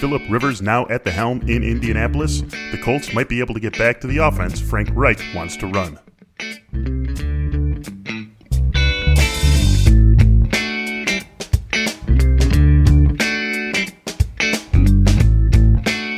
Philip 0.00 0.22
Rivers 0.30 0.62
now 0.62 0.86
at 0.88 1.04
the 1.04 1.10
helm 1.10 1.42
in 1.42 1.62
Indianapolis, 1.62 2.40
the 2.40 2.80
Colts 2.82 3.12
might 3.12 3.28
be 3.28 3.38
able 3.38 3.52
to 3.52 3.60
get 3.60 3.76
back 3.76 4.00
to 4.00 4.06
the 4.06 4.16
offense 4.16 4.58
Frank 4.58 4.88
Reich 4.94 5.20
wants 5.34 5.58
to 5.58 5.66
run. 5.66 5.98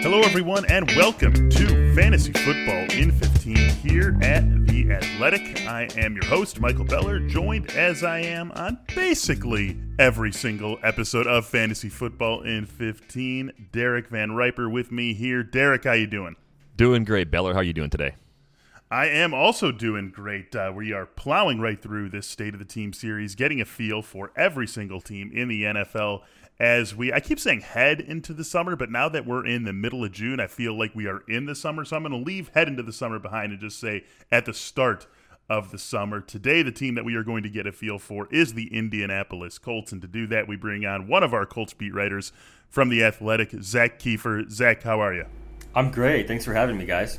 Hello, 0.00 0.20
everyone, 0.20 0.64
and 0.66 0.88
welcome 0.92 1.50
to 1.50 1.94
Fantasy 1.96 2.30
Football 2.30 2.86
in 2.96 3.10
15 3.10 3.56
here 3.56 4.16
at 4.22 4.61
The 4.82 4.94
Athletic. 4.94 5.64
I 5.68 5.88
am 5.96 6.14
your 6.14 6.24
host, 6.24 6.58
Michael 6.58 6.84
Beller, 6.84 7.20
joined 7.20 7.70
as 7.70 8.02
I 8.02 8.18
am 8.18 8.50
on 8.52 8.80
basically 8.96 9.80
every 9.96 10.32
single 10.32 10.76
episode 10.82 11.28
of 11.28 11.46
Fantasy 11.46 11.88
Football 11.88 12.42
in 12.42 12.66
15. 12.66 13.68
Derek 13.70 14.08
Van 14.08 14.32
Riper 14.32 14.68
with 14.68 14.90
me 14.90 15.14
here. 15.14 15.44
Derek, 15.44 15.84
how 15.84 15.92
you 15.92 16.08
doing? 16.08 16.34
Doing 16.76 17.04
great, 17.04 17.30
Beller. 17.30 17.52
How 17.52 17.60
are 17.60 17.64
you 17.64 17.72
doing 17.72 17.90
today? 17.90 18.16
I 18.90 19.06
am 19.06 19.32
also 19.32 19.70
doing 19.70 20.10
great. 20.10 20.56
Uh, 20.56 20.72
we 20.74 20.92
are 20.92 21.06
plowing 21.06 21.60
right 21.60 21.80
through 21.80 22.08
this 22.08 22.26
State 22.26 22.52
of 22.52 22.58
the 22.58 22.66
Team 22.66 22.92
series, 22.92 23.36
getting 23.36 23.60
a 23.60 23.64
feel 23.64 24.02
for 24.02 24.32
every 24.34 24.66
single 24.66 25.00
team 25.00 25.30
in 25.32 25.46
the 25.46 25.62
NFL 25.62 26.22
as 26.60 26.94
we 26.94 27.12
I 27.12 27.20
keep 27.20 27.40
saying 27.40 27.60
head 27.60 28.00
into 28.00 28.32
the 28.32 28.44
summer, 28.44 28.76
but 28.76 28.90
now 28.90 29.08
that 29.08 29.26
we're 29.26 29.46
in 29.46 29.64
the 29.64 29.72
middle 29.72 30.04
of 30.04 30.12
June, 30.12 30.40
I 30.40 30.46
feel 30.46 30.78
like 30.78 30.94
we 30.94 31.06
are 31.06 31.22
in 31.28 31.46
the 31.46 31.54
summer. 31.54 31.84
So 31.84 31.96
I'm 31.96 32.02
going 32.02 32.12
to 32.12 32.24
leave 32.24 32.50
head 32.54 32.68
into 32.68 32.82
the 32.82 32.92
summer 32.92 33.18
behind 33.18 33.52
and 33.52 33.60
just 33.60 33.80
say 33.80 34.04
at 34.30 34.44
the 34.44 34.54
start 34.54 35.06
of 35.48 35.70
the 35.70 35.78
summer. 35.78 36.20
Today, 36.20 36.62
the 36.62 36.72
team 36.72 36.94
that 36.94 37.04
we 37.04 37.14
are 37.14 37.24
going 37.24 37.42
to 37.42 37.50
get 37.50 37.66
a 37.66 37.72
feel 37.72 37.98
for 37.98 38.28
is 38.30 38.54
the 38.54 38.74
Indianapolis 38.74 39.58
Colts. 39.58 39.92
And 39.92 40.00
to 40.02 40.08
do 40.08 40.26
that, 40.28 40.48
we 40.48 40.56
bring 40.56 40.86
on 40.86 41.08
one 41.08 41.22
of 41.22 41.34
our 41.34 41.46
Colts 41.46 41.74
beat 41.74 41.94
writers 41.94 42.32
from 42.68 42.88
The 42.88 43.04
Athletic, 43.04 43.50
Zak 43.62 43.98
Keefer. 43.98 44.48
Zak, 44.50 44.82
how 44.82 45.00
are 45.00 45.12
you? 45.12 45.26
I'm 45.74 45.90
great. 45.90 46.28
Thanks 46.28 46.44
for 46.44 46.54
having 46.54 46.78
me, 46.78 46.86
guys. 46.86 47.18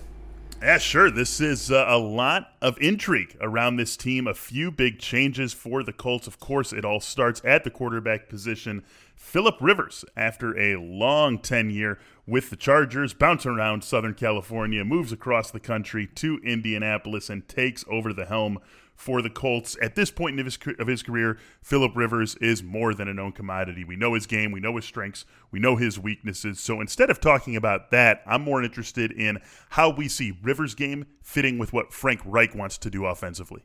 Yeah, 0.64 0.78
sure. 0.78 1.12
This 1.12 1.42
is 1.42 1.72
uh, 1.72 1.84
a 1.90 1.98
lot 1.98 2.54
of 2.62 2.78
intrigue 2.80 3.36
around 3.42 3.76
this 3.76 3.98
team. 3.98 4.28
A 4.28 4.34
few 4.34 4.72
big 4.72 4.98
changes 4.98 5.52
for 5.52 5.84
the 5.84 5.92
Colts. 5.92 6.26
Of 6.26 6.40
course, 6.40 6.72
it 6.72 6.86
all 6.86 7.02
starts 7.02 7.42
at 7.44 7.66
the 7.66 7.70
quarterback 7.70 8.30
position. 8.30 8.82
Philip 9.14 9.58
Rivers, 9.60 10.06
after 10.16 10.58
a 10.58 10.78
long 10.78 11.40
tenure 11.40 12.00
with 12.26 12.50
the 12.50 12.56
Chargers, 12.56 13.14
bouncing 13.14 13.52
around 13.52 13.84
Southern 13.84 14.14
California, 14.14 14.86
moves 14.86 15.12
across 15.12 15.52
the 15.52 15.60
country 15.60 16.08
to 16.16 16.40
Indianapolis 16.46 17.30
and 17.30 17.46
takes 17.50 17.84
over 17.90 18.14
the 18.14 18.26
helm 18.26 18.58
for 19.04 19.22
the 19.22 19.30
Colts. 19.30 19.76
At 19.82 19.96
this 19.96 20.10
point 20.10 20.40
in 20.40 20.46
his, 20.46 20.58
of 20.80 20.88
his 20.88 21.04
career, 21.04 21.38
Philip 21.62 21.92
Rivers 21.94 22.36
is 22.36 22.64
more 22.64 22.94
than 22.94 23.10
a 23.10 23.14
known 23.14 23.34
commodity. 23.34 23.84
We 23.84 23.98
know 23.98 24.14
his 24.14 24.26
game, 24.26 24.54
we 24.54 24.62
know 24.62 24.78
his 24.78 24.86
strengths, 24.86 25.26
we 25.52 25.60
know 25.60 25.76
his 25.76 26.00
weaknesses. 26.00 26.62
So 26.62 26.80
instead 26.80 27.10
of 27.10 27.20
talking 27.20 27.58
about 27.58 27.92
that, 27.92 28.24
I'm 28.26 28.44
more 28.44 28.64
interested 28.64 29.12
in 29.12 29.40
how 29.72 29.90
we 29.90 30.08
see 30.08 30.38
Rivers' 30.42 30.74
game 30.74 31.06
fitting 31.22 31.58
with 31.58 31.74
what 31.74 31.92
Frank 31.92 32.22
Reich 32.24 32.56
wants 32.56 32.78
to 32.78 32.90
do 32.90 33.06
offensively. 33.06 33.64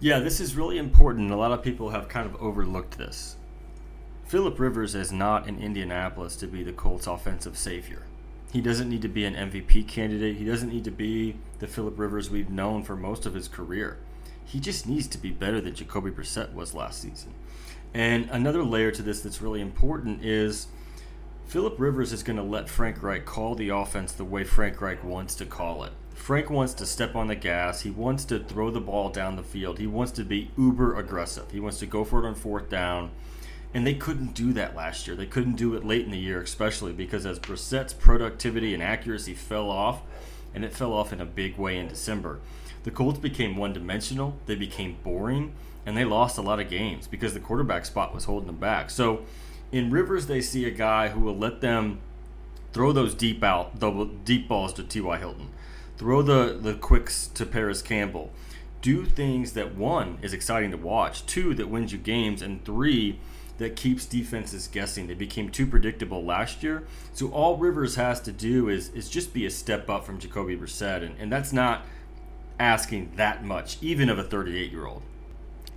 Yeah, 0.00 0.18
this 0.18 0.38
is 0.38 0.54
really 0.54 0.76
important. 0.76 1.30
A 1.30 1.36
lot 1.36 1.52
of 1.52 1.62
people 1.62 1.88
have 1.88 2.08
kind 2.08 2.26
of 2.26 2.36
overlooked 2.42 2.98
this. 2.98 3.36
Philip 4.26 4.60
Rivers 4.60 4.94
is 4.94 5.10
not 5.10 5.48
in 5.48 5.58
Indianapolis 5.58 6.36
to 6.36 6.46
be 6.46 6.62
the 6.62 6.72
Colts' 6.72 7.06
offensive 7.06 7.56
savior. 7.56 8.02
He 8.52 8.60
doesn't 8.60 8.90
need 8.90 9.02
to 9.02 9.08
be 9.08 9.24
an 9.24 9.34
MVP 9.34 9.88
candidate. 9.88 10.36
He 10.36 10.44
doesn't 10.44 10.70
need 10.70 10.84
to 10.84 10.90
be 10.90 11.36
the 11.58 11.66
Philip 11.66 11.98
Rivers 11.98 12.28
we've 12.28 12.50
known 12.50 12.82
for 12.82 12.96
most 12.96 13.24
of 13.24 13.32
his 13.32 13.48
career. 13.48 13.98
He 14.50 14.58
just 14.58 14.88
needs 14.88 15.06
to 15.08 15.18
be 15.18 15.30
better 15.30 15.60
than 15.60 15.74
Jacoby 15.76 16.10
Brissett 16.10 16.52
was 16.52 16.74
last 16.74 17.00
season. 17.02 17.34
And 17.94 18.28
another 18.30 18.64
layer 18.64 18.90
to 18.90 19.02
this 19.02 19.20
that's 19.20 19.40
really 19.40 19.60
important 19.60 20.24
is 20.24 20.66
Philip 21.46 21.78
Rivers 21.78 22.12
is 22.12 22.24
going 22.24 22.36
to 22.36 22.42
let 22.42 22.68
Frank 22.68 23.00
Reich 23.00 23.24
call 23.24 23.54
the 23.54 23.68
offense 23.68 24.10
the 24.10 24.24
way 24.24 24.42
Frank 24.42 24.80
Reich 24.80 25.04
wants 25.04 25.36
to 25.36 25.46
call 25.46 25.84
it. 25.84 25.92
Frank 26.14 26.50
wants 26.50 26.74
to 26.74 26.86
step 26.86 27.14
on 27.14 27.28
the 27.28 27.36
gas. 27.36 27.82
He 27.82 27.90
wants 27.90 28.24
to 28.26 28.40
throw 28.40 28.72
the 28.72 28.80
ball 28.80 29.08
down 29.08 29.36
the 29.36 29.42
field. 29.44 29.78
He 29.78 29.86
wants 29.86 30.10
to 30.12 30.24
be 30.24 30.50
uber 30.58 30.98
aggressive. 30.98 31.50
He 31.52 31.60
wants 31.60 31.78
to 31.78 31.86
go 31.86 32.04
for 32.04 32.24
it 32.24 32.28
on 32.28 32.34
fourth 32.34 32.68
down. 32.68 33.10
And 33.72 33.86
they 33.86 33.94
couldn't 33.94 34.34
do 34.34 34.52
that 34.54 34.74
last 34.74 35.06
year. 35.06 35.14
They 35.14 35.26
couldn't 35.26 35.54
do 35.54 35.74
it 35.74 35.84
late 35.84 36.04
in 36.04 36.10
the 36.10 36.18
year, 36.18 36.40
especially 36.40 36.92
because 36.92 37.24
as 37.24 37.38
Brissett's 37.38 37.94
productivity 37.94 38.74
and 38.74 38.82
accuracy 38.82 39.34
fell 39.34 39.70
off, 39.70 40.02
and 40.52 40.64
it 40.64 40.72
fell 40.72 40.92
off 40.92 41.12
in 41.12 41.20
a 41.20 41.26
big 41.26 41.56
way 41.56 41.78
in 41.78 41.86
December, 41.86 42.40
the 42.82 42.90
Colts 42.90 43.18
became 43.18 43.56
one 43.56 43.72
dimensional. 43.72 44.36
They 44.46 44.54
became 44.54 44.96
boring, 45.02 45.54
and 45.84 45.96
they 45.96 46.04
lost 46.04 46.38
a 46.38 46.42
lot 46.42 46.60
of 46.60 46.68
games 46.68 47.06
because 47.06 47.34
the 47.34 47.40
quarterback 47.40 47.84
spot 47.86 48.14
was 48.14 48.24
holding 48.24 48.46
them 48.46 48.56
back. 48.56 48.90
So 48.90 49.24
in 49.72 49.90
Rivers, 49.90 50.26
they 50.26 50.40
see 50.40 50.64
a 50.64 50.70
guy 50.70 51.08
who 51.08 51.20
will 51.20 51.36
let 51.36 51.60
them 51.60 52.00
throw 52.72 52.92
those 52.92 53.14
deep 53.14 53.42
out, 53.42 53.80
the 53.80 54.08
deep 54.24 54.48
balls 54.48 54.72
to 54.74 54.82
T.Y. 54.82 55.18
Hilton, 55.18 55.48
throw 55.96 56.22
the, 56.22 56.58
the 56.60 56.74
quicks 56.74 57.26
to 57.28 57.44
Parris 57.44 57.82
Campbell, 57.82 58.30
do 58.80 59.04
things 59.04 59.52
that 59.52 59.74
one 59.74 60.18
is 60.22 60.32
exciting 60.32 60.70
to 60.70 60.76
watch, 60.76 61.26
two 61.26 61.54
that 61.54 61.68
wins 61.68 61.92
you 61.92 61.98
games, 61.98 62.40
and 62.40 62.64
three 62.64 63.18
that 63.58 63.76
keeps 63.76 64.06
defenses 64.06 64.68
guessing. 64.68 65.06
They 65.06 65.14
became 65.14 65.50
too 65.50 65.66
predictable 65.66 66.24
last 66.24 66.62
year. 66.62 66.84
So 67.12 67.28
all 67.28 67.58
Rivers 67.58 67.96
has 67.96 68.18
to 68.22 68.32
do 68.32 68.70
is 68.70 68.88
is 68.90 69.10
just 69.10 69.34
be 69.34 69.44
a 69.44 69.50
step 69.50 69.90
up 69.90 70.06
from 70.06 70.18
Jacoby 70.18 70.56
Brissett, 70.56 71.04
and, 71.04 71.14
and 71.18 71.30
that's 71.30 71.52
not 71.52 71.84
asking 72.60 73.12
that 73.16 73.42
much, 73.42 73.78
even 73.80 74.08
of 74.08 74.18
a 74.18 74.22
38 74.22 74.70
year 74.70 74.86
old. 74.86 75.02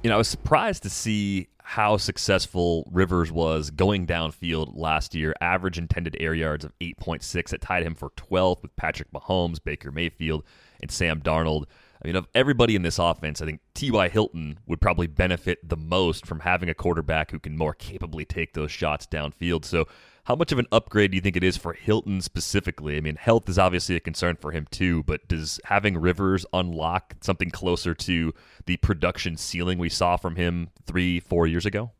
You 0.03 0.09
know, 0.09 0.15
I 0.15 0.17
was 0.17 0.27
surprised 0.27 0.83
to 0.83 0.89
see 0.89 1.47
how 1.63 1.95
successful 1.95 2.87
Rivers 2.91 3.31
was 3.31 3.71
going 3.71 4.05
downfield 4.05 4.73
last 4.75 5.15
year. 5.15 5.33
Average 5.39 5.77
intended 5.77 6.17
air 6.19 6.33
yards 6.33 6.65
of 6.65 6.77
8.6. 6.79 7.53
It 7.53 7.61
tied 7.61 7.83
him 7.83 7.95
for 7.95 8.09
12th 8.11 8.61
with 8.61 8.75
Patrick 8.75 9.11
Mahomes, 9.13 9.63
Baker 9.63 9.91
Mayfield, 9.91 10.43
and 10.81 10.91
Sam 10.91 11.21
Darnold. 11.21 11.63
I 12.03 12.07
mean, 12.07 12.17
of 12.17 12.27
everybody 12.35 12.75
in 12.75 12.81
this 12.81 12.99
offense, 12.99 13.41
I 13.41 13.45
think 13.45 13.61
T.Y. 13.73 14.09
Hilton 14.09 14.59
would 14.67 14.81
probably 14.81 15.07
benefit 15.07 15.59
the 15.67 15.77
most 15.77 16.25
from 16.25 16.41
having 16.41 16.67
a 16.67 16.73
quarterback 16.73 17.31
who 17.31 17.39
can 17.39 17.57
more 17.57 17.73
capably 17.73 18.25
take 18.25 18.53
those 18.53 18.71
shots 18.71 19.07
downfield. 19.07 19.63
So, 19.63 19.85
how 20.25 20.35
much 20.35 20.51
of 20.51 20.59
an 20.59 20.67
upgrade 20.71 21.11
do 21.11 21.15
you 21.15 21.21
think 21.21 21.35
it 21.35 21.43
is 21.43 21.57
for 21.57 21.73
Hilton 21.73 22.21
specifically? 22.21 22.95
I 22.95 23.01
mean, 23.01 23.17
health 23.17 23.49
is 23.49 23.59
obviously 23.59 23.95
a 23.95 23.99
concern 23.99 24.37
for 24.37 24.51
him 24.51 24.67
too, 24.71 25.03
but 25.03 25.27
does 25.27 25.59
having 25.65 25.97
Rivers 25.97 26.45
unlock 26.53 27.15
something 27.21 27.51
closer 27.51 27.93
to 27.93 28.33
the 28.65 28.77
production 28.77 29.35
ceiling 29.35 29.79
we 29.79 29.89
saw 29.89 30.15
from 30.15 30.37
him 30.37 30.69
three, 30.85 31.19
four 31.19 31.45
years 31.45 31.65
ago? 31.65 31.91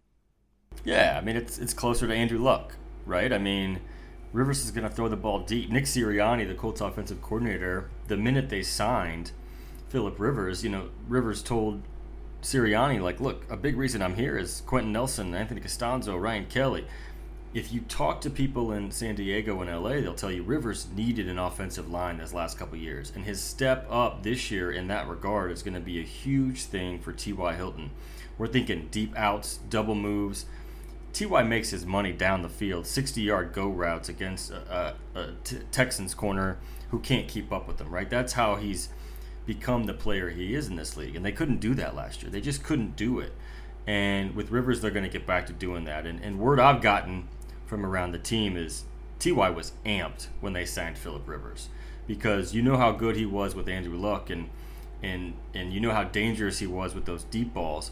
Yeah, 0.86 1.18
I 1.22 1.24
mean, 1.24 1.36
it's 1.36 1.60
it's 1.60 1.74
closer 1.74 2.08
to 2.08 2.14
Andrew 2.14 2.40
Luck, 2.40 2.76
right? 3.06 3.32
I 3.32 3.38
mean, 3.38 3.82
Rivers 4.32 4.64
is 4.64 4.72
going 4.72 4.88
to 4.88 4.94
throw 4.94 5.10
the 5.10 5.18
ball 5.18 5.40
deep. 5.40 5.70
Nick 5.70 5.84
Sirianni, 5.84 6.48
the 6.48 6.56
Colts 6.56 6.82
offensive 6.82 7.22
coordinator, 7.22 7.90
the 8.08 8.18
minute 8.18 8.50
they 8.50 8.64
signed 8.64 9.32
Philip 9.90 10.20
Rivers, 10.20 10.64
you 10.64 10.70
know, 10.70 10.90
Rivers 11.08 11.44
told 11.44 11.84
Sirianni, 12.42 13.02
like, 13.02 13.20
look, 13.20 13.46
a 13.52 13.58
big 13.58 13.78
reason 13.78 14.02
I'm 14.02 14.16
here 14.16 14.38
is 14.38 14.62
Quenton 14.66 14.92
Nelson, 14.92 15.36
Anthony 15.36 15.62
Castonzo, 15.62 16.20
Ryan 16.20 16.46
Kelly. 16.46 16.88
If 17.54 17.72
you 17.72 17.82
talk 17.82 18.22
to 18.22 18.32
people 18.32 18.72
in 18.72 18.90
San 18.90 19.14
Diego 19.14 19.62
and 19.62 19.70
LA, 19.70 20.02
they'll 20.02 20.16
tell 20.16 20.32
you 20.32 20.42
Rivers 20.42 20.88
needed 20.96 21.30
an 21.30 21.38
offensive 21.38 21.88
line 21.88 22.18
this 22.18 22.34
last 22.34 22.58
couple 22.58 22.80
years, 22.80 23.12
and 23.14 23.26
his 23.26 23.40
step 23.40 23.86
up 23.92 24.24
this 24.24 24.50
year 24.50 24.72
in 24.72 24.88
that 24.88 25.08
regard 25.08 25.52
is 25.52 25.62
going 25.62 25.76
to 25.76 25.80
be 25.80 26.00
a 26.00 26.04
huge 26.04 26.64
thing 26.64 26.98
for 26.98 27.12
T.Y. 27.12 27.54
Hilton. 27.54 27.92
We're 28.40 28.48
thinking 28.48 28.88
deep 28.90 29.16
outs, 29.16 29.60
double 29.70 29.94
moves. 29.94 30.48
Ty 31.14 31.44
makes 31.44 31.70
his 31.70 31.86
money 31.86 32.12
down 32.12 32.42
the 32.42 32.50
field, 32.50 32.86
60-yard 32.86 33.54
go 33.54 33.70
routes 33.70 34.10
against 34.10 34.50
a, 34.50 34.96
a, 35.14 35.20
a 35.20 35.32
t- 35.44 35.60
Texans 35.72 36.16
corner 36.16 36.58
who 36.90 36.98
can't 36.98 37.28
keep 37.28 37.54
up 37.54 37.68
with 37.68 37.78
them. 37.78 37.94
Right? 37.94 38.10
That's 38.10 38.34
how 38.34 38.56
he's 38.56 38.90
become 39.46 39.84
the 39.84 39.94
player 39.94 40.32
he 40.32 40.56
is 40.56 40.70
in 40.70 40.76
this 40.76 40.98
league. 40.98 41.16
And 41.16 41.24
they 41.24 41.32
couldn't 41.32 41.60
do 41.60 41.76
that 41.76 41.96
last 41.96 42.24
year. 42.24 42.32
They 42.32 42.42
just 42.42 42.64
couldn't 42.64 42.96
do 42.96 43.20
it. 43.20 43.34
And 43.86 44.36
with 44.36 44.50
Rivers, 44.50 44.82
they're 44.82 44.90
going 44.90 45.04
to 45.04 45.10
get 45.10 45.28
back 45.28 45.46
to 45.48 45.54
doing 45.54 45.84
that. 45.84 46.08
And, 46.08 46.20
and 46.22 46.40
word 46.40 46.60
I've 46.60 46.82
gotten 46.82 47.28
from 47.66 47.86
around 47.86 48.12
the 48.12 48.20
team 48.20 48.58
is 48.58 48.86
Ty 49.20 49.50
was 49.50 49.74
amped 49.86 50.28
when 50.42 50.54
they 50.54 50.66
signed 50.66 50.98
Philip 50.98 51.28
Rivers 51.28 51.70
because 52.08 52.54
you 52.54 52.62
know 52.62 52.78
how 52.78 52.92
good 52.92 53.16
he 53.16 53.26
was 53.26 53.56
with 53.56 53.68
Andrew 53.70 53.98
Luck 53.98 54.30
and 54.30 54.50
and 55.02 55.34
and 55.54 55.74
you 55.74 55.80
know 55.80 55.92
how 55.92 56.04
dangerous 56.04 56.60
he 56.60 56.68
was 56.68 56.94
with 56.96 57.06
those 57.06 57.24
deep 57.26 57.54
balls. 57.54 57.92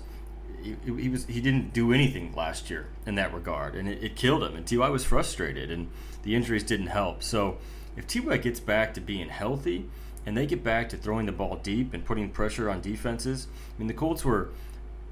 He, 0.61 0.75
he 0.83 1.09
was 1.09 1.25
he 1.25 1.41
didn't 1.41 1.73
do 1.73 1.93
anything 1.93 2.33
last 2.35 2.69
year 2.69 2.87
in 3.05 3.15
that 3.15 3.33
regard, 3.33 3.75
and 3.75 3.87
it, 3.87 4.03
it 4.03 4.15
killed 4.15 4.43
him. 4.43 4.55
And 4.55 4.67
Ty 4.67 4.89
was 4.89 5.05
frustrated, 5.05 5.71
and 5.71 5.89
the 6.23 6.35
injuries 6.35 6.63
didn't 6.63 6.87
help. 6.87 7.23
So 7.23 7.57
if 7.97 8.07
Ty 8.07 8.37
gets 8.37 8.59
back 8.59 8.93
to 8.93 9.01
being 9.01 9.29
healthy 9.29 9.85
and 10.25 10.37
they 10.37 10.45
get 10.45 10.63
back 10.63 10.89
to 10.89 10.97
throwing 10.97 11.25
the 11.25 11.31
ball 11.31 11.57
deep 11.57 11.93
and 11.93 12.05
putting 12.05 12.29
pressure 12.29 12.69
on 12.69 12.81
defenses. 12.81 13.47
I 13.75 13.79
mean, 13.79 13.87
the 13.87 13.93
Colts 13.93 14.23
were, 14.23 14.49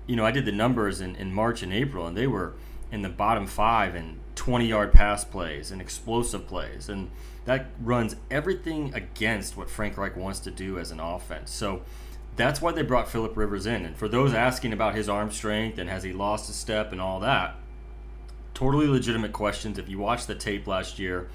you 0.06 0.15
know, 0.15 0.25
I 0.25 0.31
did 0.31 0.45
the 0.45 0.51
numbers 0.51 1.01
in, 1.01 1.15
in 1.15 1.33
March 1.33 1.63
and 1.63 1.73
April, 1.73 2.06
and 2.06 2.15
they 2.15 2.27
were 2.27 2.53
in 2.91 3.01
the 3.01 3.09
bottom 3.09 3.45
five 3.45 3.95
in 3.95 4.19
20 4.36 4.65
yard 4.65 4.91
pass 4.91 5.24
plays 5.24 5.71
and 5.71 5.81
explosive 5.81 6.47
plays. 6.47 6.89
And 6.89 7.12
that 7.45 7.68
runs 7.81 8.15
everything 8.30 8.94
against 8.94 9.57
what 9.57 9.69
Frank 9.69 9.97
Reich 9.97 10.15
wants 10.15 10.39
to 10.41 10.51
do 10.51 10.77
as 10.77 10.91
an 10.91 11.00
offense. 11.00 11.51
So 11.51 11.81
that's 12.36 12.62
why 12.62 12.71
they 12.71 12.83
brought 12.83 13.09
Philip 13.09 13.36
Rivers 13.36 13.65
in. 13.65 13.86
And 13.86 13.95
for 13.95 14.07
those 14.07 14.33
asking 14.33 14.74
about 14.74 14.95
his 14.95 15.09
arm 15.09 15.31
strength 15.31 15.77
and 15.77 15.89
has 15.89 16.03
he 16.03 16.13
lost 16.13 16.50
a 16.50 16.53
step 16.53 16.91
and 16.91 17.01
all 17.01 17.19
that, 17.19 17.56
Totally 18.59 18.88
legitimate 18.88 19.31
questions. 19.31 19.77
If 19.77 19.88
you 19.88 20.00
watch 20.00 20.25
the 20.25 20.35
tape 20.35 20.68
last 20.68 21.00
year, 21.00 21.30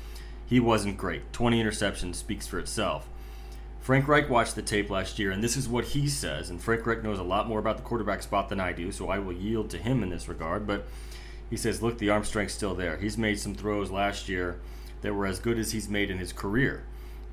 he 0.45 0.61
wasn't 0.61 0.99
great. 0.99 1.33
20 1.33 1.63
interceptions 1.63 2.17
speaks 2.17 2.47
for 2.47 2.59
itself. 2.59 3.09
Frank 3.81 4.07
Reich 4.09 4.29
watched 4.29 4.57
the 4.57 4.61
tape 4.61 4.91
last 4.91 5.19
year, 5.19 5.31
and 5.31 5.43
this 5.43 5.57
is 5.57 5.67
what 5.67 5.87
he 5.87 6.07
says. 6.07 6.51
And 6.51 6.61
Frank 6.61 6.85
Reich 6.85 7.03
knows 7.03 7.19
a 7.19 7.23
lot 7.23 7.49
more 7.49 7.59
about 7.59 7.79
the 7.79 7.83
quarterback 7.83 8.23
spot 8.23 8.51
than 8.51 8.61
I 8.61 8.75
do, 8.75 8.93
so 8.93 9.09
I 9.09 9.21
will 9.21 9.33
yield 9.33 9.71
to 9.71 9.79
him 9.79 10.03
in 10.03 10.11
this 10.11 10.29
regard. 10.29 10.67
But 10.67 10.87
he 11.55 11.59
says, 11.59 11.81
look, 11.81 11.99
the 11.99 12.11
arm 12.11 12.25
strength's 12.25 12.53
still 12.53 12.75
there. 12.75 12.97
He's 12.97 13.17
made 13.17 13.39
some 13.39 13.55
throws 13.55 13.89
last 13.89 14.29
year 14.29 14.59
that 15.03 15.15
were 15.15 15.25
as 15.25 15.39
good 15.39 15.57
as 15.57 15.71
he's 15.71 15.89
made 15.89 16.11
in 16.11 16.19
his 16.19 16.33
career. 16.33 16.83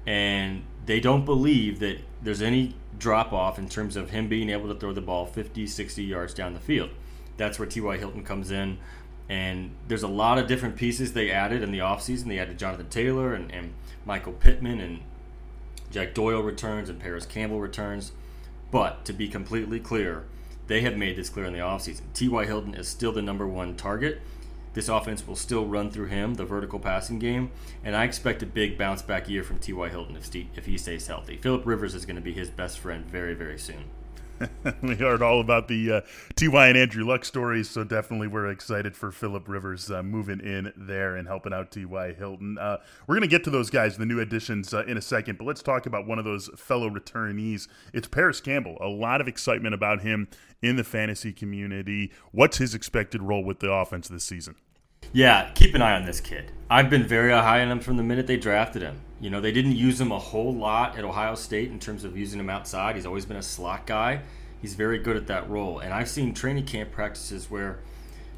And 0.06 0.62
they 0.86 1.00
don't 1.00 1.26
believe 1.26 1.80
that 1.80 2.02
there's 2.22 2.44
any 2.44 2.76
drop 3.00 3.34
off 3.34 3.58
in 3.58 3.68
terms 3.68 3.96
of 3.96 4.12
him 4.12 4.28
being 4.28 4.52
able 4.52 4.72
to 4.72 4.80
throw 4.80 4.94
the 4.94 5.02
ball 5.02 5.26
50, 5.26 5.66
60 5.66 6.04
yards 6.04 6.36
down 6.36 6.54
the 6.54 6.60
field. 6.60 6.92
That's 7.38 7.58
where 7.58 7.68
T.Y. 7.68 7.98
Hilton 7.98 8.24
comes 8.24 8.52
in. 8.52 8.78
And 9.28 9.72
there's 9.88 10.04
a 10.04 10.08
lot 10.08 10.38
of 10.38 10.46
different 10.46 10.76
pieces 10.76 11.14
they 11.14 11.32
added 11.32 11.64
in 11.64 11.72
the 11.72 11.80
offseason. 11.80 12.26
They 12.26 12.38
added 12.38 12.60
Jonathan 12.60 12.90
Taylor 12.90 13.34
and, 13.34 13.52
and 13.52 13.74
Michael 14.06 14.34
Pittman, 14.34 14.80
and 14.80 15.00
Jack 15.90 16.14
Doyle 16.14 16.44
returns, 16.44 16.90
and 16.90 17.00
Parris 17.00 17.26
Campbell 17.26 17.60
returns. 17.60 18.12
But 18.70 19.04
to 19.06 19.14
be 19.14 19.28
completely 19.28 19.80
clear, 19.80 20.26
they 20.72 20.80
have 20.80 20.96
made 20.96 21.18
this 21.18 21.30
clear 21.30 21.46
in 21.46 21.52
the 21.52 21.60
offseason. 21.60 22.04
T.Y. 22.14 22.46
Hilton 22.46 22.76
is 22.76 22.88
still 22.88 23.12
the 23.12 23.22
number 23.22 23.46
one 23.46 23.76
target. 23.76 24.22
This 24.74 24.88
offense 24.88 25.28
will 25.28 25.36
still 25.36 25.66
run 25.66 25.92
through 25.92 26.06
him, 26.06 26.36
the 26.36 26.46
vertical 26.46 26.80
passing 26.80 27.20
game, 27.20 27.52
and 27.84 27.94
I 27.94 28.06
expect 28.06 28.42
a 28.42 28.46
big 28.46 28.78
bounce 28.78 29.02
back 29.02 29.28
year 29.28 29.44
from 29.44 29.60
T.Y. 29.60 29.90
Hilton 29.90 30.16
if, 30.16 30.26
Steve, 30.26 30.48
if 30.56 30.68
he 30.68 30.78
stays 30.78 31.08
healthy. 31.08 31.36
Philip 31.36 31.66
Rivers 31.66 31.94
is 31.94 32.06
going 32.06 32.16
to 32.16 32.22
be 32.22 32.32
his 32.32 32.50
best 32.50 32.80
friend 32.80 33.06
very, 33.06 33.34
very 33.34 33.60
soon. 33.60 33.84
we 34.82 34.96
heard 34.96 35.22
all 35.22 35.40
about 35.40 35.68
the 35.68 35.92
uh, 35.92 36.02
Ty 36.36 36.68
and 36.68 36.78
Andrew 36.78 37.06
Luck 37.06 37.26
stories, 37.26 37.70
so 37.70 37.84
definitely 37.84 38.28
we're 38.28 38.50
excited 38.50 38.96
for 38.96 39.12
Philip 39.12 39.48
Rivers 39.48 39.92
uh, 39.92 40.04
moving 40.04 40.40
in 40.40 40.72
there 40.76 41.16
and 41.16 41.28
helping 41.28 41.54
out 41.54 41.72
Ty 41.72 42.14
Hilton. 42.18 42.58
Uh, 42.58 42.78
we're 43.08 43.16
going 43.16 43.22
to 43.22 43.28
get 43.28 43.44
to 43.46 43.50
those 43.50 43.70
guys, 43.70 43.98
the 43.98 44.06
new 44.06 44.20
additions, 44.20 44.74
uh, 44.74 44.84
in 44.86 44.98
a 44.98 45.02
second, 45.02 45.38
but 45.38 45.46
let's 45.46 45.62
talk 45.62 45.86
about 45.86 46.08
one 46.08 46.20
of 46.20 46.26
those 46.26 46.50
fellow 46.56 46.90
returnees. 46.90 47.68
It's 47.94 48.08
Parris 48.08 48.42
Campbell. 48.42 48.78
A 48.82 48.88
lot 48.88 49.22
of 49.22 49.28
excitement 49.28 49.76
about 49.76 50.02
him 50.02 50.28
in 50.62 50.76
the 50.76 50.84
fantasy 50.84 51.34
community. 51.34 52.12
What's 52.32 52.58
his 52.58 52.74
expected 52.74 53.22
role 53.22 53.44
with 53.44 53.60
the 53.60 53.72
offense 53.72 54.08
this 54.08 54.24
season? 54.24 54.56
Yeah, 55.14 55.52
keep 55.56 55.76
an 55.76 55.82
eye 55.82 55.96
on 55.96 56.06
this 56.06 56.22
kid. 56.22 56.54
I've 56.70 56.90
been 56.90 57.04
very 57.04 57.32
high 57.32 57.62
on 57.62 57.70
him 57.70 57.82
from 57.82 57.98
the 57.98 58.04
minute 58.04 58.28
they 58.28 58.38
drafted 58.38 58.82
him. 58.82 59.02
You 59.20 59.30
know, 59.30 59.42
they 59.42 59.52
didn't 59.52 59.76
use 59.76 60.00
him 60.00 60.10
a 60.10 60.18
whole 60.18 60.54
lot 60.54 60.98
at 60.98 61.04
Ohio 61.04 61.36
State 61.36 61.70
in 61.70 61.80
terms 61.80 62.06
of 62.06 62.18
using 62.18 62.40
him 62.40 62.50
outside. 62.50 62.96
He's 62.96 63.06
always 63.06 63.26
been 63.26 63.36
a 63.36 63.44
slot 63.44 63.86
guy. 63.86 64.22
He's 64.62 64.74
very 64.76 65.00
good 65.00 65.18
at 65.18 65.28
that 65.28 65.50
role. 65.50 65.80
And 65.80 65.94
I've 65.94 66.08
seen 66.08 66.34
training 66.34 66.66
camp 66.66 66.92
practices 66.92 67.52
where 67.52 67.80